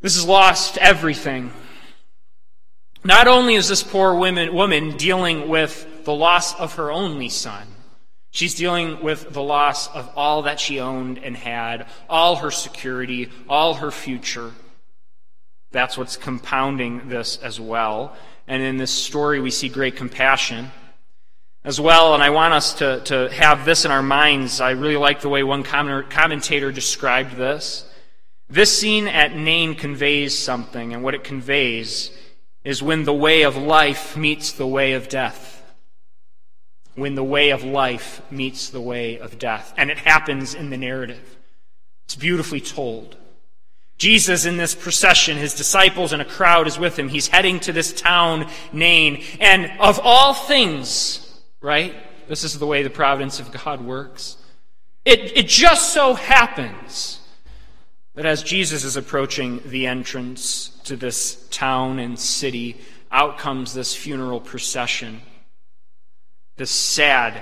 This 0.00 0.14
has 0.14 0.26
lost 0.26 0.78
everything. 0.78 1.50
Not 3.02 3.26
only 3.26 3.56
is 3.56 3.66
this 3.66 3.82
poor 3.82 4.14
woman, 4.14 4.54
woman 4.54 4.96
dealing 4.96 5.48
with 5.48 6.04
the 6.04 6.14
loss 6.14 6.54
of 6.54 6.74
her 6.74 6.92
only 6.92 7.30
son, 7.30 7.66
she's 8.30 8.54
dealing 8.54 9.02
with 9.02 9.32
the 9.32 9.42
loss 9.42 9.88
of 9.94 10.10
all 10.16 10.42
that 10.42 10.60
she 10.60 10.80
owned 10.80 11.18
and 11.18 11.36
had, 11.36 11.86
all 12.08 12.36
her 12.36 12.50
security, 12.50 13.30
all 13.48 13.74
her 13.74 13.90
future. 13.90 14.52
That's 15.72 15.96
what's 15.96 16.16
compounding 16.16 17.08
this 17.08 17.36
as 17.38 17.60
well. 17.60 18.16
And 18.48 18.62
in 18.62 18.76
this 18.76 18.90
story, 18.90 19.40
we 19.40 19.50
see 19.50 19.68
great 19.68 19.96
compassion 19.96 20.70
as 21.64 21.80
well. 21.80 22.14
And 22.14 22.22
I 22.22 22.30
want 22.30 22.54
us 22.54 22.74
to, 22.74 23.00
to 23.04 23.30
have 23.30 23.64
this 23.64 23.84
in 23.84 23.90
our 23.90 24.02
minds. 24.02 24.60
I 24.60 24.70
really 24.70 24.96
like 24.96 25.20
the 25.20 25.28
way 25.28 25.42
one 25.42 25.62
commentator 25.62 26.72
described 26.72 27.36
this. 27.36 27.86
This 28.48 28.76
scene 28.76 29.06
at 29.06 29.36
Nain 29.36 29.76
conveys 29.76 30.36
something, 30.36 30.92
and 30.92 31.04
what 31.04 31.14
it 31.14 31.22
conveys 31.22 32.10
is 32.64 32.82
when 32.82 33.04
the 33.04 33.14
way 33.14 33.42
of 33.42 33.56
life 33.56 34.16
meets 34.16 34.50
the 34.52 34.66
way 34.66 34.94
of 34.94 35.08
death. 35.08 35.59
When 37.00 37.14
the 37.14 37.24
way 37.24 37.48
of 37.48 37.64
life 37.64 38.20
meets 38.30 38.68
the 38.68 38.80
way 38.80 39.18
of 39.18 39.38
death. 39.38 39.72
And 39.78 39.90
it 39.90 39.96
happens 39.96 40.54
in 40.54 40.68
the 40.68 40.76
narrative. 40.76 41.38
It's 42.04 42.14
beautifully 42.14 42.60
told. 42.60 43.16
Jesus 43.96 44.44
in 44.44 44.58
this 44.58 44.74
procession, 44.74 45.38
his 45.38 45.54
disciples 45.54 46.12
and 46.12 46.20
a 46.20 46.26
crowd 46.26 46.66
is 46.66 46.78
with 46.78 46.98
him. 46.98 47.08
He's 47.08 47.28
heading 47.28 47.58
to 47.60 47.72
this 47.72 47.94
town, 47.94 48.50
Nain. 48.70 49.24
And 49.40 49.72
of 49.80 49.98
all 50.02 50.34
things, 50.34 51.40
right? 51.62 51.94
This 52.28 52.44
is 52.44 52.58
the 52.58 52.66
way 52.66 52.82
the 52.82 52.90
providence 52.90 53.40
of 53.40 53.50
God 53.50 53.80
works. 53.80 54.36
It, 55.06 55.38
it 55.38 55.48
just 55.48 55.94
so 55.94 56.12
happens 56.12 57.18
that 58.14 58.26
as 58.26 58.42
Jesus 58.42 58.84
is 58.84 58.98
approaching 58.98 59.62
the 59.64 59.86
entrance 59.86 60.68
to 60.84 60.96
this 60.96 61.48
town 61.48 61.98
and 61.98 62.18
city, 62.18 62.78
out 63.10 63.38
comes 63.38 63.72
this 63.72 63.96
funeral 63.96 64.40
procession. 64.40 65.22
This 66.60 66.70
sad 66.70 67.40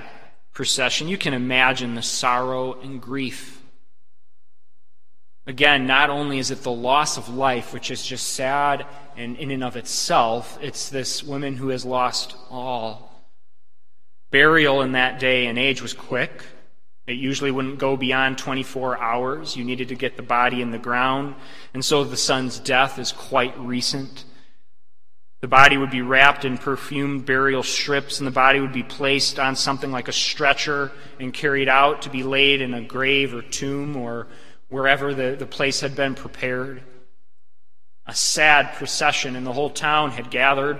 procession. 0.53 1.09
You 1.09 1.17
can 1.17 1.33
imagine 1.33 1.95
the 1.95 2.01
sorrow 2.01 2.79
and 2.79 3.01
grief 3.01 3.59
Again, 5.49 5.87
not 5.87 6.11
only 6.11 6.37
is 6.37 6.51
it 6.51 6.61
the 6.61 6.71
loss 6.71 7.17
of 7.17 7.27
life, 7.27 7.73
which 7.73 7.89
is 7.89 8.05
just 8.05 8.35
sad 8.35 8.85
and 9.17 9.35
in 9.35 9.49
and 9.49 9.63
of 9.63 9.77
itself, 9.77 10.59
it's 10.61 10.89
this 10.89 11.23
woman 11.23 11.57
who 11.57 11.69
has 11.69 11.83
lost 11.83 12.35
all. 12.51 13.25
Burial 14.29 14.83
in 14.83 14.91
that 14.91 15.19
day 15.19 15.47
and 15.47 15.57
age 15.57 15.81
was 15.81 15.95
quick. 15.95 16.43
It 17.07 17.17
usually 17.17 17.49
wouldn't 17.49 17.79
go 17.79 17.97
beyond 17.97 18.37
24 18.37 18.99
hours. 18.99 19.57
You 19.57 19.65
needed 19.65 19.87
to 19.87 19.95
get 19.95 20.17
the 20.17 20.21
body 20.21 20.61
in 20.61 20.69
the 20.69 20.77
ground. 20.77 21.33
And 21.73 21.83
so 21.83 22.03
the 22.03 22.15
son's 22.15 22.59
death 22.59 22.99
is 22.99 23.11
quite 23.11 23.57
recent. 23.57 24.25
The 25.41 25.47
body 25.47 25.77
would 25.77 25.91
be 25.91 26.01
wrapped 26.01 26.43
in 26.43 26.57
perfumed 26.57 27.25
burial 27.25 27.63
strips, 27.63 28.19
and 28.19 28.27
the 28.27 28.31
body 28.31 28.59
would 28.59 28.73
be 28.73 28.83
placed 28.83 29.39
on 29.39 29.55
something 29.55 29.91
like 29.91 30.09
a 30.09 30.13
stretcher 30.13 30.91
and 31.19 31.33
carried 31.33 31.69
out 31.69 32.01
to 32.01 32.09
be 32.09 32.23
laid 32.23 32.61
in 32.61 32.73
a 32.73 32.81
grave 32.81 33.33
or 33.33 33.41
tomb 33.41 33.95
or 33.95 34.27
wherever 34.67 35.13
the, 35.13 35.37
the 35.39 35.45
place 35.45 35.79
had 35.79 35.95
been 35.95 36.13
prepared. 36.13 36.81
A 38.05 38.13
sad 38.13 38.73
procession, 38.73 39.35
and 39.35 39.45
the 39.45 39.53
whole 39.53 39.69
town 39.69 40.11
had 40.11 40.29
gathered. 40.29 40.79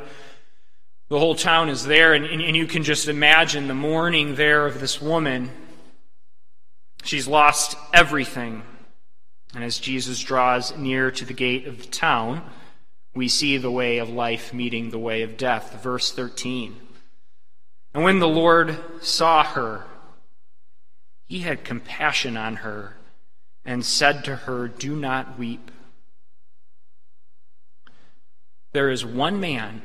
The 1.08 1.19
whole 1.19 1.36
town 1.36 1.69
is 1.69 1.86
there, 1.86 2.13
and, 2.13 2.26
and, 2.26 2.41
and 2.41 2.56
you 2.56 2.67
can 2.67 2.84
just 2.84 3.08
imagine 3.08 3.67
the 3.67 3.74
mourning 3.74 4.36
there 4.36 4.65
of 4.65 4.82
this 4.82 5.02
woman. 5.02 5.52
She's 7.04 7.28
lost 7.28 7.78
everything. 7.93 8.63
And 9.56 9.63
as 9.63 9.80
Jesus 9.80 10.19
draws 10.19 10.76
near 10.78 11.12
to 11.12 11.26
the 11.26 11.34
gate 11.34 11.65
of 11.65 11.80
the 11.80 11.88
town, 11.88 12.43
we 13.13 13.28
see 13.28 13.58
the 13.58 13.72
way 13.72 13.98
of 13.98 14.10
life 14.10 14.54
meeting 14.54 14.89
the 14.89 15.00
way 15.00 15.24
of 15.24 15.38
death. 15.38 15.82
Verse 15.82 16.12
13. 16.12 16.76
And 17.93 18.04
when 18.04 18.19
the 18.19 18.28
Lord 18.28 18.78
saw 19.02 19.43
her, 19.43 19.86
he 21.26 21.39
had 21.39 21.63
compassion 21.63 22.38
on 22.38 22.58
her 22.58 22.98
and 23.65 23.86
said 23.86 24.24
to 24.26 24.36
her, 24.36 24.67
Do 24.67 24.95
not 24.95 25.38
weep. 25.38 25.72
There 28.72 28.89
is 28.89 29.06
one 29.06 29.39
man 29.39 29.82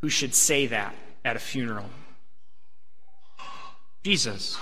who 0.00 0.08
should 0.08 0.34
say 0.34 0.66
that 0.66 0.94
at 1.24 1.36
a 1.36 1.40
funeral 1.40 1.90
Jesus. 4.06 4.56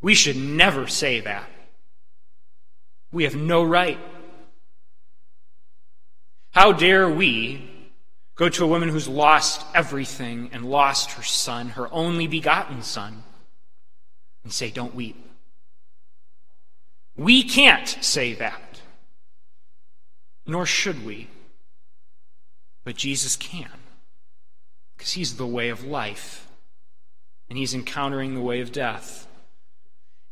We 0.00 0.16
should 0.16 0.34
never 0.36 0.88
say 0.88 1.20
that. 1.20 1.48
We 3.12 3.22
have 3.22 3.36
no 3.36 3.62
right. 3.62 4.00
How 6.58 6.72
dare 6.72 7.08
we 7.08 7.70
go 8.34 8.48
to 8.48 8.64
a 8.64 8.66
woman 8.66 8.88
who's 8.88 9.06
lost 9.06 9.64
everything 9.76 10.50
and 10.52 10.64
lost 10.68 11.12
her 11.12 11.22
son, 11.22 11.68
her 11.68 11.86
only 11.92 12.26
begotten 12.26 12.82
son, 12.82 13.22
and 14.42 14.52
say, 14.52 14.68
Don't 14.68 14.92
weep? 14.92 15.14
We 17.16 17.44
can't 17.44 17.86
say 17.86 18.32
that, 18.34 18.80
nor 20.48 20.66
should 20.66 21.06
we. 21.06 21.28
But 22.82 22.96
Jesus 22.96 23.36
can, 23.36 23.70
because 24.96 25.12
he's 25.12 25.36
the 25.36 25.46
way 25.46 25.68
of 25.68 25.84
life, 25.84 26.48
and 27.48 27.56
he's 27.56 27.72
encountering 27.72 28.34
the 28.34 28.40
way 28.40 28.60
of 28.60 28.72
death. 28.72 29.28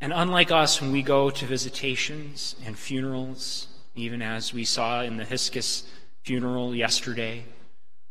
And 0.01 0.13
unlike 0.13 0.51
us, 0.51 0.81
when 0.81 0.91
we 0.91 1.03
go 1.03 1.31
to 1.31 1.47
visitations 1.47 2.57
and 2.67 2.77
funerals, 2.77 3.69
even 3.95 4.23
as 4.23 4.53
we 4.53 4.65
saw 4.65 5.03
in 5.03 5.19
the 5.19 5.25
Hiscus 5.25 5.85
funeral 6.27 6.75
yesterday, 6.75 7.45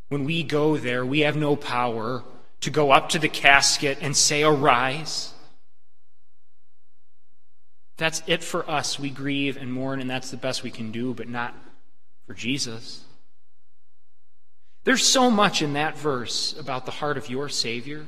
when 0.08 0.24
we 0.24 0.42
go 0.42 0.78
there, 0.78 1.06
we 1.06 1.20
have 1.20 1.36
no 1.36 1.58
power 1.58 2.24
to 2.62 2.70
go 2.70 2.92
up 2.92 3.10
to 3.10 3.20
the 3.20 3.28
casket 3.28 3.98
and 4.02 4.16
say, 4.16 4.42
Arise. 4.42 5.34
That's 7.98 8.24
it 8.26 8.42
for 8.42 8.70
us. 8.70 8.98
We 8.98 9.10
grieve 9.10 9.58
and 9.58 9.72
mourn, 9.72 10.00
and 10.00 10.10
that's 10.10 10.32
the 10.32 10.38
best 10.38 10.64
we 10.64 10.72
can 10.72 10.92
do, 10.92 11.14
but 11.14 11.28
not 11.28 11.54
for 12.26 12.34
Jesus. 12.34 13.04
There's 14.86 15.06
so 15.06 15.30
much 15.30 15.62
in 15.62 15.74
that 15.74 15.98
verse 15.98 16.58
about 16.58 16.86
the 16.86 16.92
heart 16.92 17.18
of 17.18 17.30
your 17.30 17.50
Savior. 17.50 18.06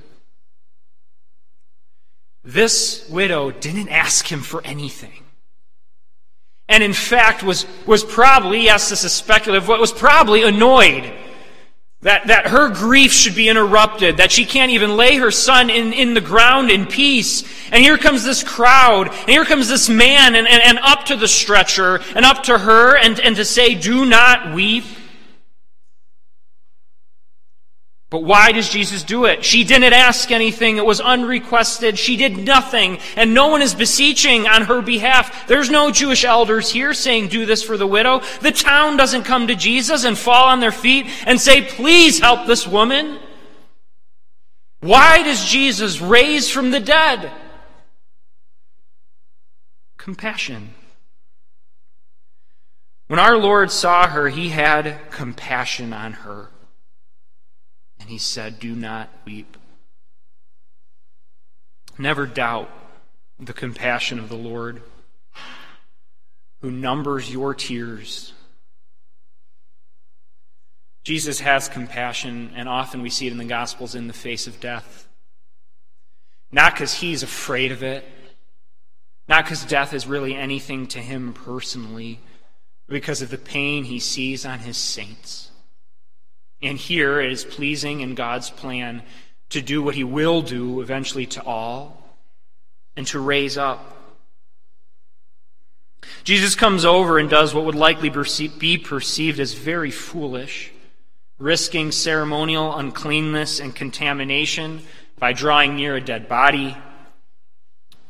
This 2.43 3.09
widow 3.09 3.51
didn't 3.51 3.89
ask 3.89 4.31
him 4.31 4.41
for 4.41 4.61
anything. 4.63 5.26
And 6.69 6.83
in 6.83 6.93
fact, 6.93 7.43
was, 7.43 7.65
was 7.85 8.03
probably, 8.03 8.63
yes, 8.63 8.89
this 8.89 9.03
is 9.03 9.13
speculative, 9.13 9.67
but 9.67 9.79
was 9.79 9.93
probably 9.93 10.43
annoyed 10.43 11.13
that, 12.01 12.27
that 12.27 12.47
her 12.47 12.69
grief 12.69 13.11
should 13.11 13.35
be 13.35 13.49
interrupted, 13.49 14.17
that 14.17 14.31
she 14.31 14.45
can't 14.45 14.71
even 14.71 14.95
lay 14.95 15.15
her 15.15 15.31
son 15.31 15.69
in, 15.69 15.93
in 15.93 16.13
the 16.13 16.21
ground 16.21 16.69
in 16.69 16.85
peace. 16.85 17.43
And 17.71 17.83
here 17.83 17.97
comes 17.97 18.23
this 18.23 18.43
crowd, 18.43 19.07
and 19.07 19.29
here 19.29 19.45
comes 19.45 19.67
this 19.67 19.89
man, 19.89 20.35
and, 20.35 20.47
and, 20.47 20.61
and 20.61 20.79
up 20.79 21.05
to 21.05 21.15
the 21.15 21.27
stretcher, 21.27 21.99
and 22.15 22.23
up 22.23 22.43
to 22.43 22.57
her, 22.57 22.95
and, 22.97 23.19
and 23.19 23.35
to 23.37 23.45
say, 23.45 23.73
Do 23.73 24.05
not 24.05 24.53
weep. 24.53 24.83
But 28.09 28.23
why 28.23 28.53
does 28.53 28.69
Jesus 28.69 29.03
do 29.03 29.25
it? 29.25 29.43
She 29.43 29.65
didn't 29.65 29.91
ask 29.91 30.31
anything. 30.31 30.77
It 30.77 30.85
was 30.85 31.01
unrequested. 31.01 31.99
She 31.99 32.15
did 32.15 32.37
nothing. 32.37 32.99
And 33.17 33.33
no 33.33 33.47
one 33.47 33.61
is 33.61 33.75
beseeching 33.75 34.47
on 34.47 34.63
her 34.63 34.81
behalf. 34.81 35.47
There's 35.47 35.69
no 35.69 35.91
Jewish 35.91 36.23
elders 36.23 36.71
here 36.71 36.93
saying, 36.93 37.27
do 37.27 37.45
this 37.45 37.63
for 37.63 37.75
the 37.75 37.85
widow. 37.85 38.21
The 38.41 38.53
town 38.53 38.95
doesn't 38.95 39.23
come 39.23 39.47
to 39.47 39.55
Jesus 39.55 40.05
and 40.05 40.17
fall 40.17 40.45
on 40.45 40.61
their 40.61 40.71
feet 40.71 41.07
and 41.25 41.39
say, 41.39 41.63
please 41.63 42.19
help 42.19 42.47
this 42.47 42.65
woman. 42.65 43.19
Why 44.79 45.23
does 45.23 45.43
Jesus 45.43 45.99
raise 45.99 46.49
from 46.49 46.71
the 46.71 46.79
dead? 46.79 47.31
compassion. 50.07 50.73
When 53.07 53.19
our 53.19 53.37
Lord 53.37 53.71
saw 53.71 54.07
her, 54.07 54.29
he 54.29 54.47
had 54.47 55.11
compassion 55.11 55.91
on 55.91 56.13
her. 56.13 56.47
And 58.07 58.13
he 58.13 58.19
said, 58.19 58.61
Do 58.61 58.73
not 58.73 59.09
weep. 59.25 59.57
Never 61.97 62.25
doubt 62.25 62.69
the 63.37 63.51
compassion 63.51 64.17
of 64.17 64.29
the 64.29 64.37
Lord, 64.37 64.81
who 66.61 66.71
numbers 66.71 67.29
your 67.29 67.53
tears. 67.53 68.31
Jesus 71.03 71.41
has 71.41 71.67
compassion, 71.67 72.53
and 72.55 72.69
often 72.69 73.01
we 73.01 73.09
see 73.09 73.27
it 73.27 73.33
in 73.33 73.37
the 73.37 73.43
Gospels 73.43 73.93
in 73.93 74.07
the 74.07 74.13
face 74.13 74.47
of 74.47 74.61
death. 74.61 75.05
Not 76.49 76.75
because 76.75 76.93
he's 76.93 77.23
afraid 77.23 77.73
of 77.73 77.83
it, 77.83 78.05
not 79.27 79.43
because 79.43 79.65
death 79.65 79.93
is 79.93 80.07
really 80.07 80.33
anything 80.33 80.87
to 80.87 80.99
him 80.99 81.33
personally, 81.33 82.21
but 82.87 82.93
because 82.93 83.21
of 83.21 83.29
the 83.29 83.37
pain 83.37 83.83
he 83.83 83.99
sees 83.99 84.45
on 84.45 84.59
his 84.59 84.77
saints. 84.77 85.51
And 86.61 86.77
here 86.77 87.21
it 87.21 87.31
is 87.31 87.45
pleasing 87.45 88.01
in 88.01 88.15
God's 88.15 88.49
plan 88.49 89.03
to 89.49 89.61
do 89.61 89.81
what 89.81 89.95
he 89.95 90.03
will 90.03 90.41
do 90.41 90.81
eventually 90.81 91.25
to 91.27 91.43
all 91.43 92.01
and 92.95 93.05
to 93.07 93.19
raise 93.19 93.57
up. 93.57 93.95
Jesus 96.23 96.55
comes 96.55 96.83
over 96.85 97.19
and 97.19 97.29
does 97.29 97.53
what 97.53 97.65
would 97.65 97.75
likely 97.75 98.09
be 98.09 98.77
perceived 98.77 99.39
as 99.39 99.53
very 99.53 99.91
foolish, 99.91 100.71
risking 101.37 101.91
ceremonial 101.91 102.75
uncleanness 102.75 103.59
and 103.59 103.75
contamination 103.75 104.81
by 105.19 105.33
drawing 105.33 105.75
near 105.75 105.95
a 105.95 106.01
dead 106.01 106.27
body. 106.27 106.75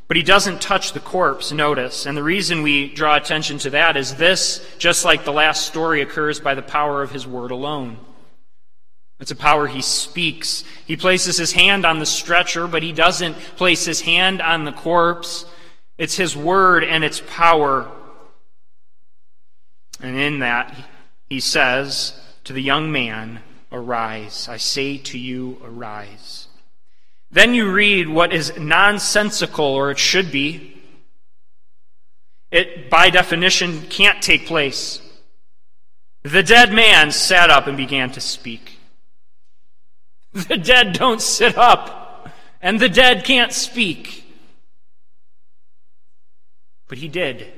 But 0.07 0.17
he 0.17 0.23
doesn't 0.23 0.61
touch 0.61 0.93
the 0.93 0.99
corpse, 1.01 1.51
notice. 1.51 2.05
And 2.05 2.17
the 2.17 2.23
reason 2.23 2.63
we 2.63 2.93
draw 2.93 3.15
attention 3.17 3.57
to 3.59 3.71
that 3.71 3.97
is 3.97 4.15
this, 4.15 4.65
just 4.77 5.03
like 5.03 5.25
the 5.25 5.33
last 5.33 5.67
story, 5.67 6.01
occurs 6.01 6.39
by 6.39 6.55
the 6.55 6.61
power 6.61 7.01
of 7.03 7.11
his 7.11 7.27
word 7.27 7.51
alone. 7.51 7.97
It's 9.19 9.31
a 9.31 9.35
power 9.35 9.67
he 9.67 9.81
speaks. 9.81 10.63
He 10.85 10.95
places 10.95 11.37
his 11.37 11.51
hand 11.51 11.85
on 11.85 11.99
the 11.99 12.05
stretcher, 12.05 12.67
but 12.67 12.83
he 12.83 12.91
doesn't 12.91 13.35
place 13.55 13.85
his 13.85 14.01
hand 14.01 14.41
on 14.41 14.63
the 14.63 14.71
corpse. 14.71 15.45
It's 15.97 16.15
his 16.15 16.37
word 16.37 16.83
and 16.83 17.03
its 17.03 17.21
power. 17.27 17.91
And 19.99 20.15
in 20.15 20.39
that, 20.39 20.75
he 21.29 21.39
says 21.39 22.19
to 22.43 22.53
the 22.53 22.61
young 22.61 22.91
man, 22.91 23.41
Arise. 23.71 24.47
I 24.47 24.57
say 24.57 24.97
to 24.97 25.17
you, 25.17 25.59
arise. 25.63 26.47
Then 27.29 27.53
you 27.53 27.71
read 27.71 28.07
what 28.07 28.31
is 28.31 28.57
nonsensical, 28.57 29.65
or 29.65 29.91
it 29.91 29.99
should 29.99 30.31
be. 30.31 30.81
It, 32.49 32.89
by 32.89 33.09
definition, 33.09 33.81
can't 33.89 34.21
take 34.21 34.45
place. 34.45 35.01
The 36.23 36.43
dead 36.43 36.71
man 36.71 37.11
sat 37.11 37.49
up 37.49 37.67
and 37.67 37.75
began 37.75 38.11
to 38.11 38.21
speak. 38.21 38.76
The 40.37 40.57
dead 40.57 40.93
don't 40.93 41.21
sit 41.21 41.57
up, 41.57 42.29
and 42.61 42.79
the 42.79 42.89
dead 42.89 43.23
can't 43.25 43.51
speak. 43.51 44.23
But 46.87 46.99
he 46.99 47.07
did. 47.07 47.51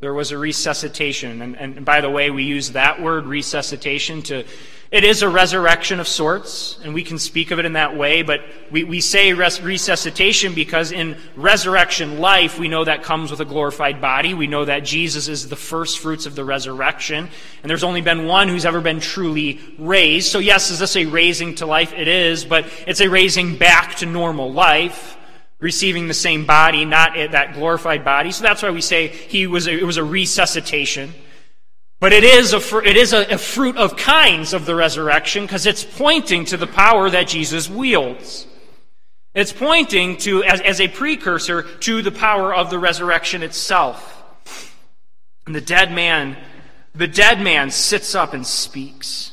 There 0.00 0.14
was 0.14 0.32
a 0.32 0.38
resuscitation. 0.38 1.42
And, 1.42 1.56
and 1.56 1.84
by 1.84 2.00
the 2.00 2.10
way, 2.10 2.30
we 2.30 2.44
use 2.44 2.72
that 2.72 3.00
word, 3.00 3.26
resuscitation, 3.26 4.22
to 4.22 4.44
it 4.92 5.04
is 5.04 5.22
a 5.22 5.28
resurrection 5.28 6.00
of 6.00 6.06
sorts, 6.06 6.78
and 6.84 6.92
we 6.92 7.02
can 7.02 7.18
speak 7.18 7.50
of 7.50 7.58
it 7.58 7.64
in 7.64 7.72
that 7.72 7.96
way, 7.96 8.20
but 8.20 8.42
we, 8.70 8.84
we 8.84 9.00
say 9.00 9.32
res- 9.32 9.58
resuscitation 9.62 10.54
because 10.54 10.92
in 10.92 11.16
resurrection 11.34 12.20
life, 12.20 12.58
we 12.58 12.68
know 12.68 12.84
that 12.84 13.02
comes 13.02 13.30
with 13.30 13.40
a 13.40 13.46
glorified 13.46 14.02
body. 14.02 14.34
We 14.34 14.46
know 14.46 14.66
that 14.66 14.84
Jesus 14.84 15.28
is 15.28 15.48
the 15.48 15.56
first 15.56 16.00
fruits 16.00 16.26
of 16.26 16.34
the 16.34 16.44
resurrection, 16.44 17.30
and 17.62 17.70
there's 17.70 17.84
only 17.84 18.02
been 18.02 18.26
one 18.26 18.48
who's 18.48 18.66
ever 18.66 18.82
been 18.82 19.00
truly 19.00 19.60
raised. 19.78 20.30
So, 20.30 20.40
yes, 20.40 20.70
is 20.70 20.78
this 20.78 20.94
a 20.94 21.06
raising 21.06 21.54
to 21.54 21.64
life? 21.66 21.94
It 21.94 22.06
is, 22.06 22.44
but 22.44 22.66
it's 22.86 23.00
a 23.00 23.08
raising 23.08 23.56
back 23.56 23.94
to 23.96 24.06
normal 24.06 24.52
life 24.52 25.16
receiving 25.58 26.08
the 26.08 26.14
same 26.14 26.44
body, 26.44 26.84
not 26.84 27.14
that 27.14 27.54
glorified 27.54 28.04
body. 28.04 28.32
So 28.32 28.42
that's 28.42 28.62
why 28.62 28.70
we 28.70 28.80
say 28.82 29.08
he 29.08 29.46
was 29.46 29.68
a, 29.68 29.72
it 29.72 29.84
was 29.84 29.96
a 29.96 30.04
resuscitation. 30.04 31.14
But 32.02 32.12
it 32.12 32.24
is, 32.24 32.52
a, 32.52 32.78
it 32.80 32.96
is 32.96 33.12
a, 33.12 33.34
a 33.34 33.38
fruit 33.38 33.76
of 33.76 33.96
kinds 33.96 34.54
of 34.54 34.66
the 34.66 34.74
resurrection 34.74 35.44
because 35.44 35.66
it's 35.66 35.84
pointing 35.84 36.44
to 36.46 36.56
the 36.56 36.66
power 36.66 37.08
that 37.08 37.28
Jesus 37.28 37.70
wields. 37.70 38.44
It's 39.34 39.52
pointing 39.52 40.16
to, 40.16 40.42
as, 40.42 40.60
as 40.62 40.80
a 40.80 40.88
precursor, 40.88 41.62
to 41.62 42.02
the 42.02 42.10
power 42.10 42.52
of 42.52 42.70
the 42.70 42.78
resurrection 42.80 43.44
itself. 43.44 44.20
And 45.46 45.54
the 45.54 45.60
dead 45.60 45.92
man, 45.92 46.36
the 46.92 47.06
dead 47.06 47.40
man 47.40 47.70
sits 47.70 48.16
up 48.16 48.34
and 48.34 48.44
speaks. 48.44 49.30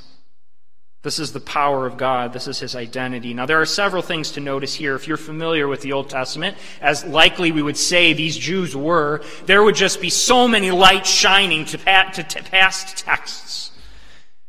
This 1.01 1.17
is 1.17 1.31
the 1.31 1.39
power 1.39 1.85
of 1.85 1.95
God. 1.95 2.33
This 2.33 2.47
is 2.47 2.59
his 2.59 2.75
identity. 2.75 3.33
Now, 3.33 3.45
there 3.45 3.61
are 3.61 3.65
several 3.65 4.01
things 4.01 4.31
to 4.31 4.41
notice 4.41 4.75
here. 4.75 4.95
If 4.95 5.07
you're 5.07 5.15
familiar 5.15 5.65
with 5.65 5.81
the 5.81 5.93
Old 5.93 6.09
Testament, 6.09 6.57
as 6.81 7.05
likely 7.05 7.53
we 7.53 7.61
would 7.61 7.77
say 7.77 8.11
these 8.11 8.37
Jews 8.37 8.75
were, 8.75 9.21
there 9.45 9.63
would 9.63 9.75
just 9.75 10.01
be 10.01 10.09
so 10.09 10.45
many 10.45 10.71
lights 10.71 11.09
shining 11.09 11.63
to, 11.65 11.77
past 11.77 12.97
texts, 12.97 13.71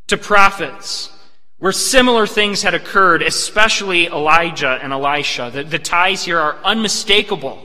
to 0.09 0.17
prophets, 0.17 1.13
where 1.59 1.71
similar 1.71 2.27
things 2.27 2.63
had 2.63 2.75
occurred, 2.75 3.23
especially 3.23 4.07
Elijah 4.07 4.81
and 4.83 4.93
Elisha. 4.93 5.51
The, 5.53 5.63
the 5.63 5.79
ties 5.79 6.25
here 6.25 6.41
are 6.41 6.57
unmistakable. 6.65 7.65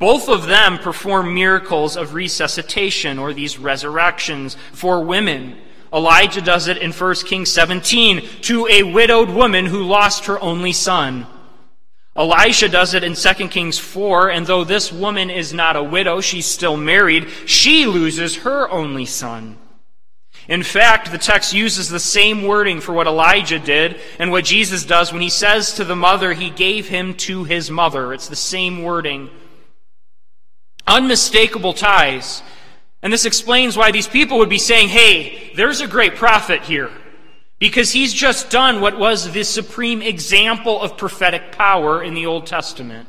Both 0.00 0.28
of 0.28 0.46
them 0.46 0.78
perform 0.78 1.34
miracles 1.34 1.96
of 1.96 2.14
resuscitation 2.14 3.18
or 3.18 3.32
these 3.32 3.58
resurrections 3.58 4.56
for 4.72 5.04
women. 5.04 5.56
Elijah 5.92 6.40
does 6.40 6.68
it 6.68 6.78
in 6.78 6.92
1 6.92 7.14
Kings 7.26 7.50
17 7.50 8.22
to 8.42 8.66
a 8.68 8.82
widowed 8.82 9.30
woman 9.30 9.66
who 9.66 9.82
lost 9.82 10.26
her 10.26 10.40
only 10.40 10.72
son. 10.72 11.26
Elisha 12.16 12.68
does 12.68 12.94
it 12.94 13.04
in 13.04 13.14
2 13.14 13.48
Kings 13.48 13.78
4, 13.78 14.30
and 14.30 14.46
though 14.46 14.64
this 14.64 14.92
woman 14.92 15.30
is 15.30 15.54
not 15.54 15.76
a 15.76 15.82
widow, 15.82 16.20
she's 16.20 16.46
still 16.46 16.76
married, 16.76 17.28
she 17.46 17.86
loses 17.86 18.36
her 18.38 18.68
only 18.70 19.06
son. 19.06 19.56
In 20.48 20.62
fact, 20.62 21.12
the 21.12 21.18
text 21.18 21.52
uses 21.52 21.88
the 21.88 22.00
same 22.00 22.42
wording 22.42 22.80
for 22.80 22.92
what 22.92 23.06
Elijah 23.06 23.58
did 23.60 24.00
and 24.18 24.32
what 24.32 24.44
Jesus 24.44 24.84
does 24.84 25.12
when 25.12 25.22
he 25.22 25.28
says 25.28 25.74
to 25.74 25.84
the 25.84 25.94
mother, 25.94 26.32
he 26.32 26.50
gave 26.50 26.88
him 26.88 27.14
to 27.18 27.44
his 27.44 27.70
mother. 27.70 28.12
It's 28.12 28.28
the 28.28 28.36
same 28.36 28.82
wording. 28.82 29.30
Unmistakable 30.86 31.72
ties. 31.72 32.42
And 33.02 33.12
this 33.12 33.24
explains 33.24 33.76
why 33.76 33.90
these 33.90 34.08
people 34.08 34.38
would 34.38 34.48
be 34.48 34.58
saying, 34.58 34.88
hey, 34.88 35.52
there's 35.56 35.80
a 35.80 35.86
great 35.86 36.16
prophet 36.16 36.62
here. 36.62 36.90
Because 37.58 37.92
he's 37.92 38.12
just 38.12 38.50
done 38.50 38.80
what 38.80 38.98
was 38.98 39.32
the 39.32 39.42
supreme 39.42 40.02
example 40.02 40.80
of 40.80 40.96
prophetic 40.96 41.52
power 41.52 42.02
in 42.02 42.14
the 42.14 42.26
Old 42.26 42.46
Testament. 42.46 43.06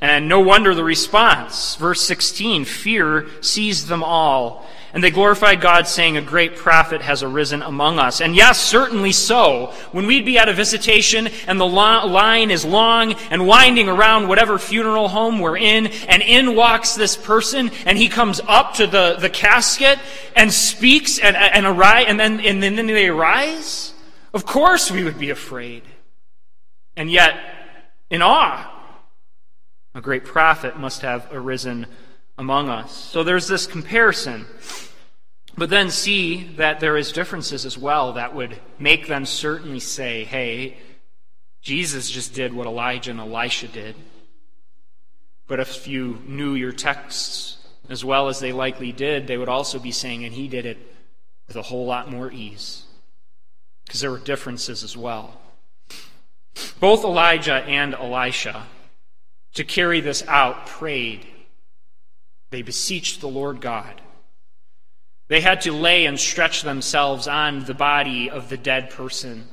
And 0.00 0.28
no 0.28 0.40
wonder 0.40 0.74
the 0.74 0.84
response. 0.84 1.76
Verse 1.76 2.02
16 2.02 2.64
fear 2.64 3.26
seized 3.40 3.88
them 3.88 4.02
all 4.02 4.66
and 4.96 5.04
they 5.04 5.10
glorified 5.10 5.60
God, 5.60 5.86
saying, 5.86 6.16
A 6.16 6.22
great 6.22 6.56
prophet 6.56 7.02
has 7.02 7.22
arisen 7.22 7.60
among 7.60 7.98
us. 7.98 8.22
And 8.22 8.34
yes, 8.34 8.58
certainly 8.58 9.12
so. 9.12 9.74
When 9.92 10.06
we'd 10.06 10.24
be 10.24 10.38
at 10.38 10.48
a 10.48 10.54
visitation 10.54 11.28
and 11.46 11.60
the 11.60 11.66
line 11.66 12.50
is 12.50 12.64
long 12.64 13.12
and 13.30 13.46
winding 13.46 13.90
around 13.90 14.26
whatever 14.26 14.58
funeral 14.58 15.08
home 15.08 15.38
we're 15.38 15.58
in, 15.58 15.88
and 15.88 16.22
in 16.22 16.56
walks 16.56 16.94
this 16.94 17.14
person, 17.14 17.70
and 17.84 17.98
he 17.98 18.08
comes 18.08 18.40
up 18.48 18.72
to 18.76 18.86
the, 18.86 19.16
the 19.20 19.28
casket 19.28 19.98
and 20.34 20.50
speaks 20.50 21.18
and, 21.18 21.36
and, 21.36 21.66
arise, 21.66 22.06
and, 22.08 22.18
then, 22.18 22.40
and 22.40 22.62
then 22.62 22.86
they 22.86 23.08
arise, 23.08 23.92
of 24.32 24.46
course 24.46 24.90
we 24.90 25.04
would 25.04 25.18
be 25.18 25.28
afraid. 25.28 25.82
And 26.96 27.10
yet, 27.10 27.38
in 28.08 28.22
awe, 28.22 28.66
a 29.94 30.00
great 30.00 30.24
prophet 30.24 30.78
must 30.78 31.02
have 31.02 31.28
arisen 31.30 31.86
among 32.38 32.68
us. 32.68 32.92
So 32.94 33.24
there's 33.24 33.48
this 33.48 33.66
comparison. 33.66 34.46
But 35.56 35.70
then 35.70 35.90
see 35.90 36.44
that 36.56 36.80
there 36.80 36.96
is 36.96 37.12
differences 37.12 37.64
as 37.64 37.78
well 37.78 38.12
that 38.12 38.34
would 38.34 38.60
make 38.78 39.06
them 39.06 39.24
certainly 39.24 39.80
say, 39.80 40.24
hey, 40.24 40.76
Jesus 41.62 42.10
just 42.10 42.34
did 42.34 42.52
what 42.52 42.66
Elijah 42.66 43.10
and 43.10 43.20
Elisha 43.20 43.68
did. 43.68 43.96
But 45.48 45.60
if 45.60 45.88
you 45.88 46.20
knew 46.26 46.54
your 46.54 46.72
texts 46.72 47.56
as 47.88 48.04
well 48.04 48.28
as 48.28 48.40
they 48.40 48.52
likely 48.52 48.92
did, 48.92 49.26
they 49.26 49.38
would 49.38 49.48
also 49.48 49.78
be 49.78 49.92
saying, 49.92 50.24
and 50.24 50.34
he 50.34 50.48
did 50.48 50.66
it 50.66 50.78
with 51.46 51.56
a 51.56 51.62
whole 51.62 51.86
lot 51.86 52.10
more 52.10 52.30
ease. 52.30 52.84
Because 53.84 54.00
there 54.00 54.10
were 54.10 54.18
differences 54.18 54.82
as 54.82 54.96
well. 54.96 55.40
Both 56.80 57.04
Elijah 57.04 57.62
and 57.64 57.94
Elisha, 57.94 58.66
to 59.54 59.64
carry 59.64 60.00
this 60.00 60.26
out, 60.26 60.66
prayed. 60.66 61.26
They 62.50 62.62
beseeched 62.62 63.20
the 63.20 63.28
Lord 63.28 63.60
God 63.60 64.00
they 65.28 65.40
had 65.40 65.62
to 65.62 65.72
lay 65.72 66.06
and 66.06 66.18
stretch 66.18 66.62
themselves 66.62 67.26
on 67.26 67.64
the 67.64 67.74
body 67.74 68.30
of 68.30 68.48
the 68.48 68.56
dead 68.56 68.90
person. 68.90 69.48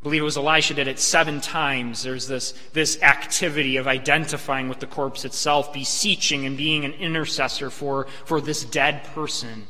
I 0.00 0.02
believe 0.04 0.22
it 0.22 0.24
was 0.24 0.36
Elisha 0.36 0.74
did 0.74 0.88
it 0.88 0.98
seven 0.98 1.40
times. 1.40 2.02
There's 2.02 2.26
this, 2.26 2.52
this 2.72 3.02
activity 3.02 3.76
of 3.76 3.88
identifying 3.88 4.68
with 4.68 4.78
the 4.78 4.86
corpse 4.86 5.24
itself, 5.24 5.72
beseeching 5.72 6.46
and 6.46 6.56
being 6.56 6.84
an 6.84 6.92
intercessor 6.92 7.68
for, 7.68 8.06
for 8.24 8.40
this 8.40 8.64
dead 8.64 9.04
person. 9.12 9.66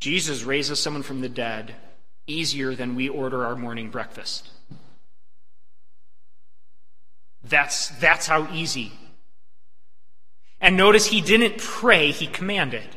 Jesus 0.00 0.42
raises 0.42 0.80
someone 0.80 1.04
from 1.04 1.20
the 1.20 1.28
dead 1.28 1.76
easier 2.26 2.74
than 2.74 2.96
we 2.96 3.08
order 3.08 3.44
our 3.44 3.54
morning 3.54 3.90
breakfast. 3.90 4.48
That's, 7.44 7.88
that's 8.00 8.26
how 8.26 8.52
easy. 8.52 8.92
And 10.62 10.76
notice 10.76 11.06
he 11.06 11.20
didn't 11.20 11.58
pray, 11.58 12.12
he 12.12 12.26
commanded. 12.28 12.96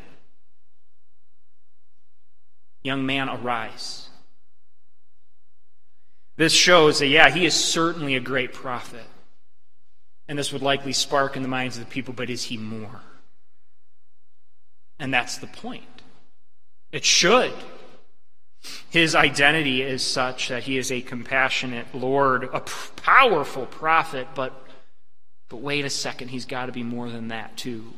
Young 2.84 3.06
man, 3.06 3.28
arise. 3.28 4.08
This 6.38 6.54
shows 6.54 7.00
that, 7.00 7.08
yeah, 7.08 7.32
he 7.32 7.46
is 7.46 7.56
certainly 7.56 8.16
a 8.16 8.20
great 8.20 8.54
prophet. 8.54 9.06
And 10.28 10.38
this 10.38 10.54
would 10.54 10.62
likely 10.62 10.94
spark 10.94 11.36
in 11.36 11.42
the 11.42 11.48
minds 11.48 11.78
of 11.78 11.86
the 11.86 11.92
people, 11.92 12.14
but 12.14 12.30
is 12.30 12.44
he 12.44 12.58
more? 12.58 13.02
And 15.00 15.12
that's 15.12 15.38
the 15.38 15.48
point. 15.48 15.84
It 16.92 17.04
should. 17.04 17.54
His 18.90 19.16
identity 19.16 19.82
is 19.82 20.04
such 20.04 20.50
that 20.50 20.64
he 20.64 20.78
is 20.78 20.92
a 20.92 21.02
compassionate 21.02 21.94
Lord, 21.94 22.44
a 22.54 22.60
powerful 22.60 23.66
prophet, 23.66 24.28
but, 24.36 24.65
but 25.50 25.58
wait 25.58 25.86
a 25.86 25.90
second, 25.90 26.30
he's 26.30 26.46
got 26.46 26.66
to 26.68 26.72
be 26.72 26.84
more 26.84 27.10
than 27.10 27.28
that, 27.30 27.56
too. 27.58 27.94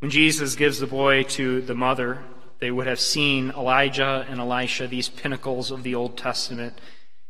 When 0.00 0.10
Jesus 0.10 0.54
gives 0.54 0.78
the 0.78 0.86
boy 0.86 1.24
to 1.24 1.60
the 1.60 1.74
mother, 1.74 2.22
they 2.60 2.70
would 2.70 2.86
have 2.86 3.00
seen 3.00 3.50
Elijah 3.50 4.26
and 4.28 4.40
Elisha, 4.40 4.86
these 4.86 5.08
pinnacles 5.08 5.70
of 5.70 5.82
the 5.82 5.94
Old 5.94 6.16
Testament. 6.16 6.78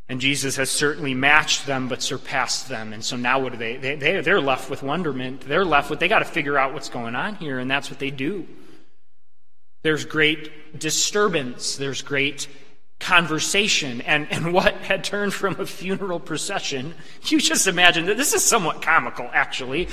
And 0.09 0.21
Jesus 0.21 0.57
has 0.57 0.71
certainly 0.71 1.13
matched 1.13 1.67
them, 1.67 1.89
but 1.89 2.03
surpassed 2.03 2.69
them. 2.69 2.93
And 2.93 3.05
so 3.05 3.17
now 3.17 3.41
what 3.41 3.53
do 3.53 3.59
they, 3.59 3.77
they, 3.77 3.97
they 3.97 4.21
they're 4.21 4.41
left 4.41 4.71
with 4.71 4.83
wonderment. 4.83 5.43
They're 5.43 5.65
left 5.65 5.91
with, 5.91 5.99
they 5.99 6.09
got 6.09 6.21
to 6.21 6.25
figure 6.25 6.59
out 6.59 6.73
what's 6.73 6.89
going 6.89 7.15
on 7.15 7.35
here, 7.37 7.59
and 7.59 7.71
that's 7.71 7.91
what 7.91 7.99
they 7.99 8.11
do. 8.11 8.47
There's 9.83 10.05
great 10.05 10.79
disturbance. 10.79 11.77
There's 11.77 12.03
great 12.03 12.49
conversation. 12.99 14.01
And, 14.03 14.31
and 14.31 14.53
what 14.53 14.75
had 14.75 15.05
turned 15.05 15.35
from 15.35 15.61
a 15.61 15.67
funeral 15.67 16.21
procession, 16.21 16.95
you 17.25 17.41
just 17.41 17.67
imagine 17.67 18.07
that 18.07 18.17
this 18.17 18.35
is 18.35 18.45
somewhat 18.45 18.83
comical, 18.83 19.29
actually. 19.33 19.89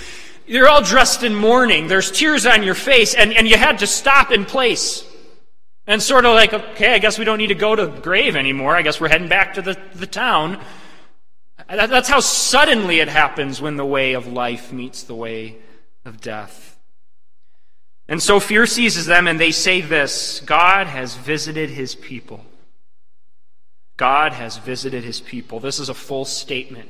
You're 0.47 0.67
all 0.67 0.81
dressed 0.81 1.23
in 1.23 1.33
mourning. 1.35 1.87
There's 1.87 2.11
tears 2.11 2.45
on 2.45 2.63
your 2.63 2.75
face, 2.75 3.13
and, 3.13 3.33
and 3.33 3.47
you 3.47 3.57
had 3.57 3.79
to 3.79 3.87
stop 3.87 4.31
in 4.31 4.45
place. 4.45 5.03
And 5.87 6.01
sort 6.01 6.25
of 6.25 6.33
like, 6.33 6.51
okay, 6.51 6.93
I 6.95 6.99
guess 6.99 7.19
we 7.19 7.25
don't 7.25 7.37
need 7.37 7.47
to 7.47 7.55
go 7.55 7.75
to 7.75 7.85
the 7.85 8.01
grave 8.01 8.35
anymore. 8.35 8.75
I 8.75 8.81
guess 8.81 8.99
we're 8.99 9.09
heading 9.09 9.29
back 9.29 9.53
to 9.55 9.61
the, 9.61 9.77
the 9.93 10.07
town. 10.07 10.59
That's 11.67 12.09
how 12.09 12.19
suddenly 12.19 12.99
it 12.99 13.07
happens 13.07 13.61
when 13.61 13.75
the 13.75 13.85
way 13.85 14.13
of 14.13 14.27
life 14.27 14.73
meets 14.73 15.03
the 15.03 15.15
way 15.15 15.57
of 16.03 16.21
death. 16.21 16.79
And 18.07 18.21
so 18.21 18.39
fear 18.39 18.65
seizes 18.65 19.05
them, 19.05 19.27
and 19.27 19.39
they 19.39 19.51
say 19.51 19.81
this 19.81 20.41
God 20.45 20.87
has 20.87 21.15
visited 21.15 21.69
his 21.69 21.95
people. 21.95 22.43
God 23.97 24.33
has 24.33 24.57
visited 24.57 25.03
his 25.03 25.21
people. 25.21 25.59
This 25.59 25.79
is 25.79 25.89
a 25.89 25.93
full 25.93 26.25
statement. 26.25 26.89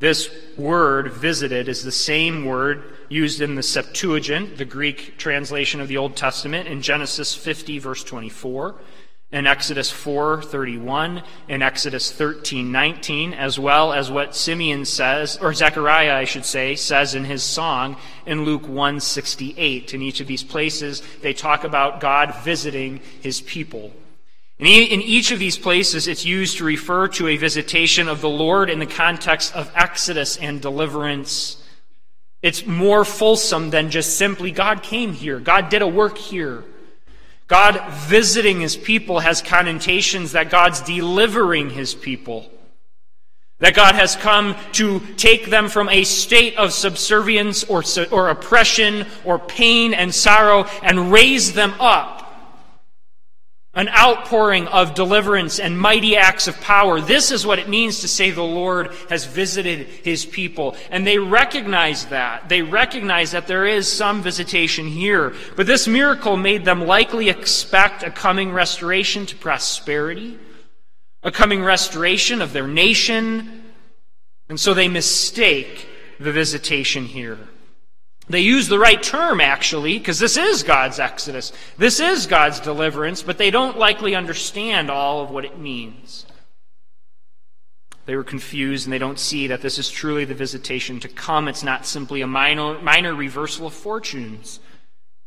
This 0.00 0.28
word, 0.56 1.12
visited, 1.12 1.68
is 1.68 1.82
the 1.82 1.92
same 1.92 2.44
word 2.44 2.82
used 3.08 3.40
in 3.40 3.54
the 3.54 3.62
Septuagint, 3.62 4.58
the 4.58 4.64
Greek 4.64 5.16
translation 5.18 5.80
of 5.80 5.88
the 5.88 5.96
Old 5.96 6.16
Testament, 6.16 6.68
in 6.68 6.82
Genesis 6.82 7.34
50, 7.34 7.78
verse 7.78 8.04
24 8.04 8.74
in 9.34 9.48
Exodus 9.48 9.90
4:31, 9.90 11.20
in 11.48 11.60
Exodus 11.60 12.12
13:19, 12.12 13.34
as 13.34 13.58
well 13.58 13.92
as 13.92 14.08
what 14.08 14.36
Simeon 14.36 14.84
says, 14.84 15.36
or 15.40 15.52
Zechariah, 15.52 16.14
I 16.14 16.24
should 16.24 16.44
say, 16.44 16.76
says 16.76 17.16
in 17.16 17.24
his 17.24 17.42
song 17.42 17.96
in 18.26 18.44
Luke 18.44 18.68
1:68. 18.68 19.92
In 19.92 20.02
each 20.02 20.20
of 20.20 20.28
these 20.28 20.44
places, 20.44 21.02
they 21.20 21.32
talk 21.32 21.64
about 21.64 21.98
God 21.98 22.32
visiting 22.44 23.00
his 23.20 23.40
people. 23.40 23.92
In 24.58 25.02
each 25.02 25.32
of 25.32 25.40
these 25.40 25.58
places, 25.58 26.06
it's 26.06 26.24
used 26.24 26.58
to 26.58 26.64
refer 26.64 27.08
to 27.08 27.26
a 27.26 27.36
visitation 27.36 28.08
of 28.08 28.20
the 28.20 28.28
Lord 28.28 28.70
in 28.70 28.78
the 28.78 28.86
context 28.86 29.54
of 29.54 29.70
Exodus 29.74 30.36
and 30.36 30.62
deliverance. 30.62 31.60
It's 32.40 32.64
more 32.64 33.04
fulsome 33.04 33.70
than 33.70 33.90
just 33.90 34.16
simply 34.16 34.52
God 34.52 34.82
came 34.82 35.12
here, 35.12 35.40
God 35.40 35.70
did 35.70 35.82
a 35.82 35.88
work 35.88 36.18
here. 36.18 36.64
God 37.46 37.92
visiting 37.92 38.60
his 38.60 38.74
people 38.74 39.20
has 39.20 39.42
connotations 39.42 40.32
that 40.32 40.48
God's 40.48 40.80
delivering 40.80 41.68
his 41.68 41.94
people. 41.94 42.50
That 43.58 43.74
God 43.74 43.94
has 43.94 44.16
come 44.16 44.56
to 44.72 45.00
take 45.16 45.50
them 45.50 45.68
from 45.68 45.90
a 45.90 46.04
state 46.04 46.56
of 46.56 46.72
subservience 46.72 47.62
or, 47.64 47.82
or 48.10 48.30
oppression 48.30 49.06
or 49.24 49.38
pain 49.38 49.92
and 49.92 50.14
sorrow 50.14 50.64
and 50.82 51.12
raise 51.12 51.52
them 51.52 51.74
up 51.78 52.23
an 53.76 53.88
outpouring 53.88 54.68
of 54.68 54.94
deliverance 54.94 55.58
and 55.58 55.78
mighty 55.78 56.16
acts 56.16 56.46
of 56.46 56.60
power. 56.60 57.00
This 57.00 57.30
is 57.30 57.44
what 57.44 57.58
it 57.58 57.68
means 57.68 58.00
to 58.00 58.08
say 58.08 58.30
the 58.30 58.42
Lord 58.42 58.94
has 59.08 59.24
visited 59.24 59.86
his 59.86 60.24
people. 60.24 60.76
And 60.90 61.06
they 61.06 61.18
recognize 61.18 62.06
that. 62.06 62.48
They 62.48 62.62
recognize 62.62 63.32
that 63.32 63.48
there 63.48 63.66
is 63.66 63.90
some 63.90 64.22
visitation 64.22 64.86
here. 64.86 65.34
But 65.56 65.66
this 65.66 65.88
miracle 65.88 66.36
made 66.36 66.64
them 66.64 66.86
likely 66.86 67.28
expect 67.28 68.02
a 68.02 68.10
coming 68.10 68.52
restoration 68.52 69.26
to 69.26 69.36
prosperity, 69.36 70.38
a 71.22 71.32
coming 71.32 71.62
restoration 71.64 72.42
of 72.42 72.52
their 72.52 72.68
nation. 72.68 73.64
And 74.48 74.60
so 74.60 74.72
they 74.72 74.88
mistake 74.88 75.88
the 76.20 76.30
visitation 76.32 77.06
here. 77.06 77.38
They 78.28 78.40
use 78.40 78.68
the 78.68 78.78
right 78.78 79.02
term, 79.02 79.40
actually, 79.40 79.98
because 79.98 80.18
this 80.18 80.36
is 80.36 80.62
God's 80.62 80.98
exodus. 80.98 81.52
This 81.76 82.00
is 82.00 82.26
God's 82.26 82.58
deliverance, 82.58 83.22
but 83.22 83.36
they 83.36 83.50
don't 83.50 83.78
likely 83.78 84.14
understand 84.14 84.90
all 84.90 85.22
of 85.22 85.30
what 85.30 85.44
it 85.44 85.58
means. 85.58 86.24
They 88.06 88.16
were 88.16 88.24
confused 88.24 88.86
and 88.86 88.92
they 88.92 88.98
don't 88.98 89.18
see 89.18 89.46
that 89.46 89.62
this 89.62 89.78
is 89.78 89.90
truly 89.90 90.24
the 90.24 90.34
visitation 90.34 91.00
to 91.00 91.08
come. 91.08 91.48
It's 91.48 91.62
not 91.62 91.86
simply 91.86 92.20
a 92.20 92.26
minor, 92.26 92.78
minor 92.80 93.14
reversal 93.14 93.66
of 93.66 93.74
fortunes. 93.74 94.60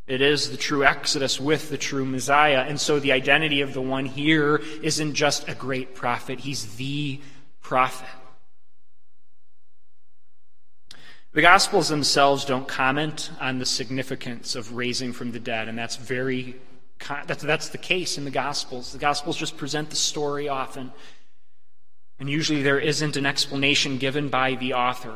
It 0.05 0.21
is 0.21 0.51
the 0.51 0.57
true 0.57 0.83
exodus 0.83 1.39
with 1.39 1.69
the 1.69 1.77
true 1.77 2.05
Messiah. 2.05 2.65
And 2.67 2.79
so 2.79 2.99
the 2.99 3.12
identity 3.12 3.62
of 3.62 3.73
the 3.73 3.81
one 3.81 4.05
here 4.05 4.62
isn't 4.81 5.15
just 5.15 5.49
a 5.49 5.55
great 5.55 5.95
prophet, 5.95 6.39
he's 6.39 6.77
the 6.77 7.19
prophet. 7.62 8.07
The 11.33 11.41
Gospels 11.41 11.89
themselves 11.89 12.45
don't 12.45 12.67
comment 12.67 13.31
on 13.39 13.59
the 13.59 13.65
significance 13.65 14.55
of 14.55 14.73
raising 14.73 15.13
from 15.13 15.31
the 15.31 15.39
dead, 15.39 15.67
and 15.67 15.77
that's 15.77 15.95
very 15.95 16.55
that's, 17.27 17.43
that's 17.43 17.69
the 17.69 17.77
case 17.77 18.17
in 18.17 18.25
the 18.25 18.31
Gospels. 18.31 18.91
The 18.91 18.97
Gospels 18.97 19.37
just 19.37 19.57
present 19.57 19.89
the 19.89 19.95
story 19.95 20.49
often, 20.49 20.91
and 22.19 22.29
usually 22.29 22.63
there 22.63 22.79
isn't 22.79 23.17
an 23.17 23.25
explanation 23.25 23.97
given 23.97 24.29
by 24.29 24.55
the 24.55 24.73
author. 24.73 25.13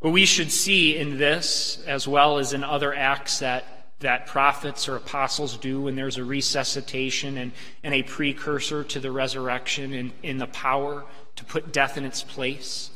But 0.00 0.10
we 0.10 0.24
should 0.24 0.50
see 0.50 0.96
in 0.96 1.18
this, 1.18 1.82
as 1.86 2.08
well 2.08 2.38
as 2.38 2.54
in 2.54 2.64
other 2.64 2.94
acts 2.94 3.40
that, 3.40 3.92
that 3.98 4.26
prophets 4.26 4.88
or 4.88 4.96
apostles 4.96 5.58
do 5.58 5.82
when 5.82 5.94
there's 5.94 6.16
a 6.16 6.24
resuscitation 6.24 7.36
and, 7.36 7.52
and 7.82 7.92
a 7.92 8.02
precursor 8.02 8.82
to 8.84 8.98
the 8.98 9.10
resurrection 9.10 9.92
and 9.92 10.12
in 10.22 10.38
the 10.38 10.46
power 10.46 11.04
to 11.36 11.44
put 11.44 11.70
death 11.70 11.98
in 11.98 12.06
its 12.06 12.22
place 12.22 12.89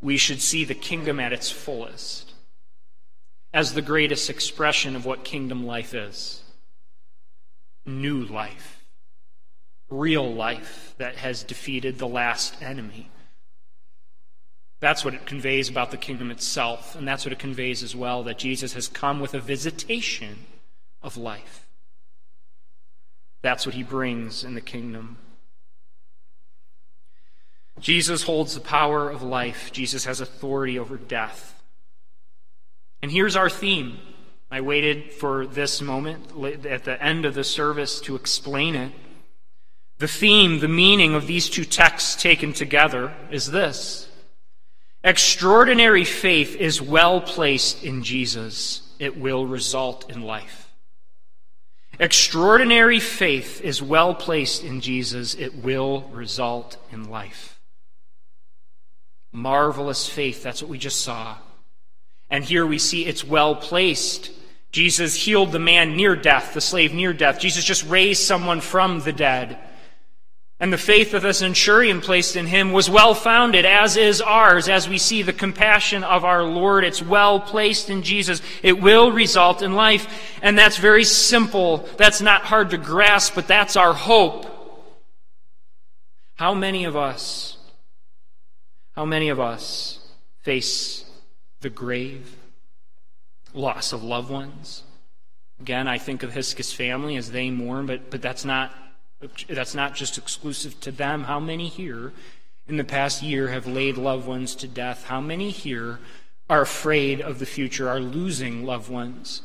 we 0.00 0.16
should 0.16 0.40
see 0.40 0.64
the 0.64 0.74
kingdom 0.74 1.18
at 1.18 1.32
its 1.32 1.50
fullest 1.50 2.32
as 3.52 3.72
the 3.72 3.82
greatest 3.82 4.28
expression 4.30 4.94
of 4.94 5.06
what 5.06 5.24
kingdom 5.24 5.66
life 5.66 5.94
is 5.94 6.42
new 7.86 8.22
life, 8.22 8.84
real 9.88 10.32
life 10.32 10.94
that 10.98 11.16
has 11.16 11.42
defeated 11.42 11.98
the 11.98 12.06
last 12.06 12.62
enemy. 12.62 13.10
That's 14.80 15.04
what 15.04 15.14
it 15.14 15.26
conveys 15.26 15.68
about 15.68 15.90
the 15.90 15.96
kingdom 15.96 16.30
itself, 16.30 16.94
and 16.94 17.08
that's 17.08 17.24
what 17.24 17.32
it 17.32 17.38
conveys 17.38 17.82
as 17.82 17.96
well 17.96 18.22
that 18.24 18.38
Jesus 18.38 18.74
has 18.74 18.86
come 18.86 19.18
with 19.20 19.34
a 19.34 19.40
visitation 19.40 20.44
of 21.02 21.16
life. 21.16 21.66
That's 23.42 23.66
what 23.66 23.74
he 23.74 23.82
brings 23.82 24.44
in 24.44 24.54
the 24.54 24.60
kingdom. 24.60 25.16
Jesus 27.80 28.22
holds 28.22 28.54
the 28.54 28.60
power 28.60 29.08
of 29.08 29.22
life. 29.22 29.70
Jesus 29.72 30.04
has 30.04 30.20
authority 30.20 30.78
over 30.78 30.96
death. 30.96 31.54
And 33.02 33.10
here's 33.10 33.36
our 33.36 33.50
theme. 33.50 33.98
I 34.50 34.60
waited 34.60 35.12
for 35.12 35.46
this 35.46 35.80
moment 35.82 36.32
at 36.66 36.84
the 36.84 37.02
end 37.02 37.24
of 37.24 37.34
the 37.34 37.44
service 37.44 38.00
to 38.02 38.16
explain 38.16 38.74
it. 38.74 38.92
The 39.98 40.08
theme, 40.08 40.60
the 40.60 40.68
meaning 40.68 41.14
of 41.14 41.26
these 41.26 41.50
two 41.50 41.64
texts 41.64 42.20
taken 42.20 42.52
together 42.52 43.14
is 43.30 43.50
this 43.50 44.08
Extraordinary 45.04 46.04
faith 46.04 46.56
is 46.56 46.80
well 46.80 47.20
placed 47.20 47.84
in 47.84 48.02
Jesus, 48.02 48.82
it 48.98 49.16
will 49.16 49.46
result 49.46 50.10
in 50.10 50.22
life. 50.22 50.72
Extraordinary 52.00 53.00
faith 53.00 53.60
is 53.60 53.82
well 53.82 54.14
placed 54.14 54.64
in 54.64 54.80
Jesus, 54.80 55.34
it 55.34 55.56
will 55.56 56.02
result 56.12 56.76
in 56.92 57.10
life. 57.10 57.57
Marvelous 59.32 60.08
faith, 60.08 60.42
that's 60.42 60.62
what 60.62 60.70
we 60.70 60.78
just 60.78 61.00
saw. 61.00 61.36
And 62.30 62.44
here 62.44 62.66
we 62.66 62.78
see 62.78 63.06
it's 63.06 63.24
well 63.24 63.54
placed. 63.54 64.30
Jesus 64.72 65.14
healed 65.14 65.52
the 65.52 65.58
man 65.58 65.96
near 65.96 66.14
death, 66.14 66.54
the 66.54 66.60
slave 66.60 66.92
near 66.92 67.12
death. 67.12 67.40
Jesus 67.40 67.64
just 67.64 67.88
raised 67.88 68.22
someone 68.22 68.60
from 68.60 69.00
the 69.00 69.12
dead. 69.12 69.58
And 70.60 70.72
the 70.72 70.78
faith 70.78 71.12
that 71.12 71.22
the 71.22 71.32
centurion 71.32 72.00
placed 72.00 72.34
in 72.34 72.46
him 72.46 72.72
was 72.72 72.90
well 72.90 73.14
founded, 73.14 73.64
as 73.64 73.96
is 73.96 74.20
ours, 74.20 74.68
as 74.68 74.88
we 74.88 74.98
see 74.98 75.22
the 75.22 75.32
compassion 75.32 76.02
of 76.02 76.24
our 76.24 76.42
Lord. 76.42 76.82
It's 76.82 77.00
well 77.00 77.38
placed 77.38 77.90
in 77.90 78.02
Jesus. 78.02 78.42
It 78.62 78.80
will 78.80 79.12
result 79.12 79.62
in 79.62 79.74
life. 79.74 80.38
And 80.42 80.58
that's 80.58 80.76
very 80.76 81.04
simple. 81.04 81.88
That's 81.96 82.20
not 82.20 82.42
hard 82.42 82.70
to 82.70 82.76
grasp, 82.78 83.36
but 83.36 83.46
that's 83.46 83.76
our 83.76 83.92
hope. 83.92 84.46
How 86.34 86.54
many 86.54 86.84
of 86.84 86.96
us, 86.96 87.56
how 88.98 89.04
many 89.04 89.28
of 89.28 89.38
us 89.38 90.00
face 90.40 91.04
the 91.60 91.70
grave, 91.70 92.34
loss 93.54 93.92
of 93.92 94.02
loved 94.02 94.28
ones? 94.28 94.82
Again, 95.60 95.86
I 95.86 95.98
think 95.98 96.24
of 96.24 96.32
Hiska's 96.32 96.72
family 96.72 97.14
as 97.14 97.30
they 97.30 97.48
mourn, 97.48 97.86
but, 97.86 98.10
but 98.10 98.20
that's 98.20 98.44
not 98.44 98.74
that's 99.48 99.76
not 99.76 99.94
just 99.94 100.18
exclusive 100.18 100.80
to 100.80 100.90
them. 100.90 101.22
How 101.22 101.38
many 101.38 101.68
here 101.68 102.12
in 102.66 102.76
the 102.76 102.82
past 102.82 103.22
year 103.22 103.46
have 103.46 103.68
laid 103.68 103.98
loved 103.98 104.26
ones 104.26 104.56
to 104.56 104.66
death? 104.66 105.04
How 105.04 105.20
many 105.20 105.50
here 105.50 106.00
are 106.50 106.62
afraid 106.62 107.20
of 107.20 107.38
the 107.38 107.46
future, 107.46 107.88
are 107.88 108.00
losing 108.00 108.66
loved 108.66 108.90
ones? 108.90 109.42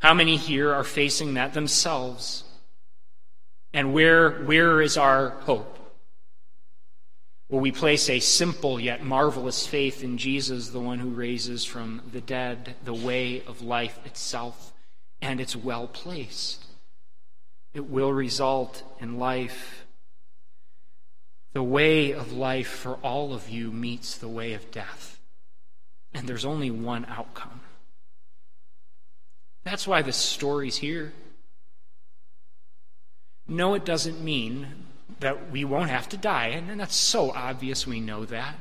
How 0.00 0.12
many 0.12 0.36
here 0.36 0.74
are 0.74 0.82
facing 0.82 1.34
that 1.34 1.54
themselves? 1.54 2.42
And 3.72 3.94
where, 3.94 4.42
where 4.42 4.82
is 4.82 4.96
our 4.96 5.30
hope? 5.42 5.79
Will 7.50 7.60
we 7.60 7.72
place 7.72 8.08
a 8.08 8.20
simple 8.20 8.80
yet 8.80 9.04
marvelous 9.04 9.66
faith 9.66 10.02
in 10.02 10.16
Jesus, 10.16 10.68
the 10.68 10.80
one 10.80 11.00
who 11.00 11.10
raises 11.10 11.64
from 11.64 12.00
the 12.10 12.20
dead, 12.20 12.76
the 12.84 12.94
way 12.94 13.42
of 13.46 13.60
life 13.60 13.98
itself, 14.06 14.72
and 15.20 15.40
it's 15.40 15.56
well 15.56 15.86
placed? 15.88 16.64
it 17.72 17.88
will 17.88 18.12
result 18.12 18.82
in 19.00 19.18
life. 19.18 19.86
The 21.52 21.62
way 21.62 22.12
of 22.12 22.32
life 22.32 22.68
for 22.68 22.94
all 22.96 23.32
of 23.32 23.48
you 23.48 23.70
meets 23.70 24.16
the 24.16 24.28
way 24.28 24.52
of 24.54 24.70
death. 24.70 25.20
And 26.12 26.28
there's 26.28 26.44
only 26.44 26.70
one 26.70 27.04
outcome. 27.06 27.60
That's 29.64 29.86
why 29.86 30.02
the 30.02 30.12
story's 30.12 30.76
here. 30.76 31.12
No, 33.46 33.74
it 33.74 33.84
doesn't 33.84 34.22
mean 34.22 34.66
that 35.20 35.50
we 35.50 35.64
won't 35.64 35.90
have 35.90 36.08
to 36.10 36.16
die. 36.16 36.48
And 36.48 36.80
that's 36.80 36.94
so 36.94 37.32
obvious, 37.32 37.86
we 37.86 38.00
know 38.00 38.24
that. 38.26 38.56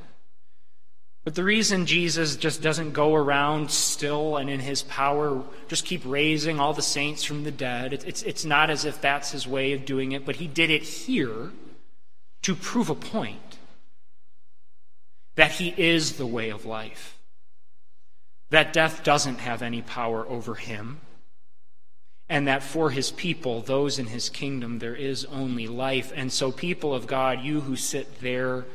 But 1.24 1.36
the 1.36 1.44
reason 1.44 1.86
Jesus 1.86 2.38
just 2.38 2.62
doesn't 2.62 2.94
go 2.94 3.14
around 3.14 3.70
still 3.70 4.38
and 4.38 4.50
in 4.50 4.60
his 4.60 4.84
power 4.84 5.44
just 5.68 5.86
keep 5.86 6.02
raising 6.06 6.60
all 6.60 6.74
the 6.74 6.82
saints 6.82 7.24
from 7.24 7.44
the 7.44 7.52
dead, 7.52 7.94
it's, 7.94 8.24
it's 8.24 8.46
not 8.46 8.70
as 8.70 8.86
if 8.86 9.00
that's 9.00 9.32
his 9.32 9.48
way 9.48 9.74
of 9.74 9.86
doing 9.86 10.14
it, 10.14 10.26
but 10.26 10.38
he 10.38 10.48
did 10.48 10.70
it 10.70 10.82
here 10.82 11.52
to 12.42 12.56
prove 12.56 12.90
a 12.90 12.96
point 12.96 13.58
that 15.36 15.52
he 15.52 15.74
is 15.78 16.14
the 16.14 16.26
way 16.26 16.50
of 16.50 16.66
life, 16.66 17.18
that 18.50 18.74
death 18.74 19.04
doesn't 19.04 19.40
have 19.40 19.62
any 19.62 19.82
power 19.82 20.28
over 20.28 20.56
him, 20.56 21.00
and 22.30 22.48
that 22.48 22.64
for 22.64 22.92
his 22.92 23.12
people, 23.12 23.62
those 23.62 23.98
in 24.00 24.06
his 24.06 24.30
kingdom, 24.30 24.80
there 24.80 24.96
is 24.96 25.26
only 25.26 25.68
life. 25.68 26.14
And 26.16 26.32
so, 26.32 26.52
people 26.52 26.94
of 26.94 27.08
God, 27.08 27.42
you 27.42 27.62
who 27.62 27.76
sit 27.76 28.22
there, 28.22 28.66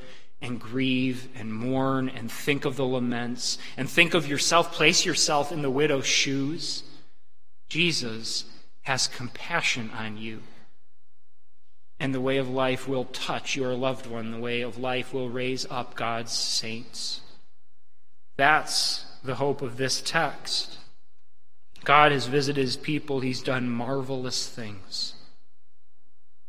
and 0.45 0.61
grieve 0.61 1.29
and 1.35 1.53
mourn 1.53 2.09
and 2.09 2.31
think 2.31 2.67
of 2.67 2.77
the 2.77 2.85
laments 2.85 3.57
and 3.79 3.89
think 3.89 4.13
of 4.13 4.29
yourself, 4.29 4.73
place 4.73 5.05
yourself 5.05 5.51
in 5.51 5.63
the 5.63 5.71
widow's 5.71 6.07
shoes. 6.07 6.83
Jesus 7.69 8.45
has 8.83 9.07
compassion 9.09 9.91
on 9.97 10.19
you. 10.19 10.41
And 11.99 12.15
the 12.15 12.21
way 12.21 12.37
of 12.37 12.51
life 12.51 12.87
will 12.87 13.07
touch 13.07 13.57
your 13.57 13.73
loved 13.75 14.07
one. 14.07 14.33
The 14.33 14.39
way 14.39 14.61
of 14.61 14.77
life 14.77 15.15
will 15.15 15.31
raise 15.31 15.65
up 15.71 15.95
God's 15.95 16.33
saints. 16.33 17.21
That's 18.37 19.07
the 19.23 19.37
hope 19.37 19.63
of 19.63 19.79
this 19.79 20.03
text. 20.03 20.77
God 21.85 22.13
has 22.13 22.27
visited 22.27 22.61
his 22.61 22.77
people, 22.77 23.21
he's 23.21 23.43
done 23.43 23.69
marvelous 23.69 24.49
things. 24.49 25.15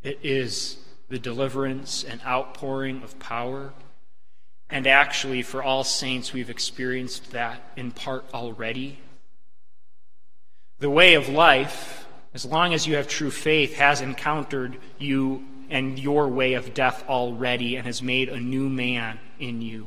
It 0.02 0.18
is 0.22 0.78
the 1.08 1.18
deliverance 1.18 2.04
and 2.04 2.20
outpouring 2.24 3.02
of 3.02 3.18
power 3.18 3.72
and 4.68 4.86
actually, 4.86 5.42
for 5.42 5.62
all 5.62 5.84
saints, 5.84 6.32
we've 6.32 6.50
experienced 6.50 7.30
that 7.30 7.60
in 7.76 7.92
part 7.92 8.24
already. 8.34 8.98
The 10.78 10.90
way 10.90 11.14
of 11.14 11.28
life, 11.28 12.06
as 12.34 12.44
long 12.44 12.74
as 12.74 12.86
you 12.86 12.96
have 12.96 13.06
true 13.06 13.30
faith, 13.30 13.76
has 13.76 14.00
encountered 14.00 14.78
you 14.98 15.44
and 15.70 15.98
your 15.98 16.28
way 16.28 16.54
of 16.54 16.74
death 16.74 17.04
already 17.08 17.76
and 17.76 17.86
has 17.86 18.02
made 18.02 18.28
a 18.28 18.40
new 18.40 18.68
man 18.68 19.18
in 19.38 19.62
you. 19.62 19.86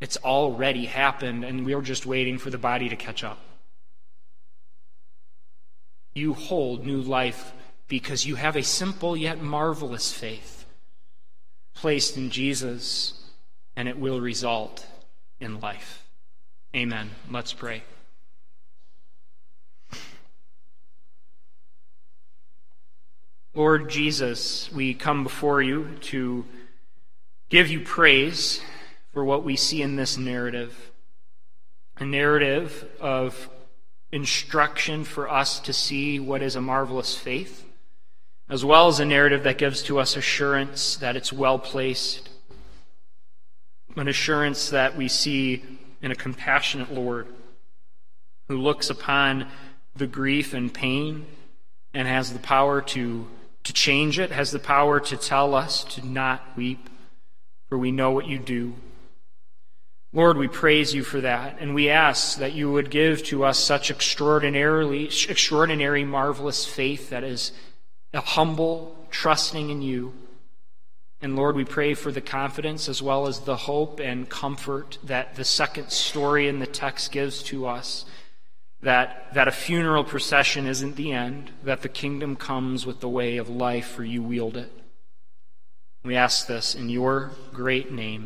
It's 0.00 0.18
already 0.18 0.84
happened, 0.84 1.44
and 1.44 1.64
we're 1.64 1.80
just 1.80 2.04
waiting 2.04 2.36
for 2.36 2.50
the 2.50 2.58
body 2.58 2.90
to 2.90 2.96
catch 2.96 3.24
up. 3.24 3.38
You 6.14 6.32
hold 6.32 6.86
new 6.86 7.00
life 7.00 7.52
because 7.88 8.24
you 8.24 8.36
have 8.36 8.56
a 8.56 8.62
simple 8.62 9.16
yet 9.16 9.42
marvelous 9.42 10.12
faith 10.12 10.64
placed 11.74 12.16
in 12.16 12.30
Jesus, 12.30 13.14
and 13.76 13.88
it 13.88 13.98
will 13.98 14.20
result 14.20 14.86
in 15.40 15.60
life. 15.60 16.06
Amen. 16.74 17.10
Let's 17.30 17.52
pray. 17.52 17.82
Lord 23.54 23.88
Jesus, 23.88 24.72
we 24.72 24.94
come 24.94 25.22
before 25.22 25.62
you 25.62 25.96
to 26.02 26.44
give 27.50 27.68
you 27.68 27.80
praise 27.80 28.60
for 29.12 29.24
what 29.24 29.44
we 29.44 29.54
see 29.56 29.82
in 29.82 29.96
this 29.96 30.16
narrative 30.16 30.90
a 31.96 32.04
narrative 32.04 32.88
of 33.00 33.48
instruction 34.14 35.04
for 35.04 35.28
us 35.28 35.58
to 35.58 35.72
see 35.72 36.20
what 36.20 36.40
is 36.40 36.56
a 36.56 36.60
marvelous 36.60 37.16
faith 37.16 37.64
as 38.48 38.64
well 38.64 38.88
as 38.88 39.00
a 39.00 39.04
narrative 39.04 39.42
that 39.44 39.58
gives 39.58 39.82
to 39.82 39.98
us 39.98 40.16
assurance 40.16 40.96
that 40.96 41.16
it's 41.16 41.32
well 41.32 41.58
placed, 41.58 42.28
an 43.96 44.08
assurance 44.08 44.70
that 44.70 44.96
we 44.96 45.08
see 45.08 45.64
in 46.02 46.10
a 46.10 46.14
compassionate 46.14 46.92
Lord 46.92 47.26
who 48.48 48.58
looks 48.58 48.90
upon 48.90 49.48
the 49.96 50.06
grief 50.06 50.52
and 50.52 50.72
pain 50.72 51.24
and 51.94 52.06
has 52.06 52.32
the 52.32 52.38
power 52.38 52.82
to, 52.82 53.26
to 53.62 53.72
change 53.72 54.18
it, 54.18 54.30
has 54.30 54.50
the 54.50 54.58
power 54.58 55.00
to 55.00 55.16
tell 55.16 55.54
us 55.54 55.84
to 55.84 56.06
not 56.06 56.56
weep, 56.56 56.90
for 57.68 57.78
we 57.78 57.92
know 57.92 58.10
what 58.10 58.26
you 58.26 58.38
do. 58.38 58.74
Lord, 60.14 60.36
we 60.36 60.46
praise 60.46 60.94
you 60.94 61.02
for 61.02 61.20
that, 61.22 61.56
and 61.58 61.74
we 61.74 61.90
ask 61.90 62.38
that 62.38 62.52
you 62.52 62.70
would 62.70 62.88
give 62.88 63.24
to 63.24 63.44
us 63.44 63.58
such 63.58 63.90
extraordinarily, 63.90 65.06
extraordinary, 65.06 66.04
marvelous 66.04 66.64
faith 66.64 67.10
that 67.10 67.24
is 67.24 67.50
a 68.12 68.20
humble, 68.20 68.96
trusting 69.10 69.70
in 69.70 69.82
you. 69.82 70.14
And 71.20 71.34
Lord, 71.34 71.56
we 71.56 71.64
pray 71.64 71.94
for 71.94 72.12
the 72.12 72.20
confidence 72.20 72.88
as 72.88 73.02
well 73.02 73.26
as 73.26 73.40
the 73.40 73.56
hope 73.56 73.98
and 73.98 74.28
comfort 74.28 74.98
that 75.02 75.34
the 75.34 75.44
second 75.44 75.90
story 75.90 76.46
in 76.46 76.60
the 76.60 76.66
text 76.66 77.10
gives 77.10 77.42
to 77.44 77.66
us 77.66 78.04
that, 78.82 79.34
that 79.34 79.48
a 79.48 79.52
funeral 79.52 80.04
procession 80.04 80.66
isn't 80.66 80.94
the 80.94 81.10
end, 81.10 81.50
that 81.64 81.82
the 81.82 81.88
kingdom 81.88 82.36
comes 82.36 82.86
with 82.86 83.00
the 83.00 83.08
way 83.08 83.36
of 83.36 83.48
life, 83.48 83.88
for 83.88 84.04
you 84.04 84.22
wield 84.22 84.56
it. 84.56 84.70
We 86.04 86.14
ask 86.14 86.46
this 86.46 86.76
in 86.76 86.88
your 86.88 87.32
great 87.52 87.90
name. 87.90 88.22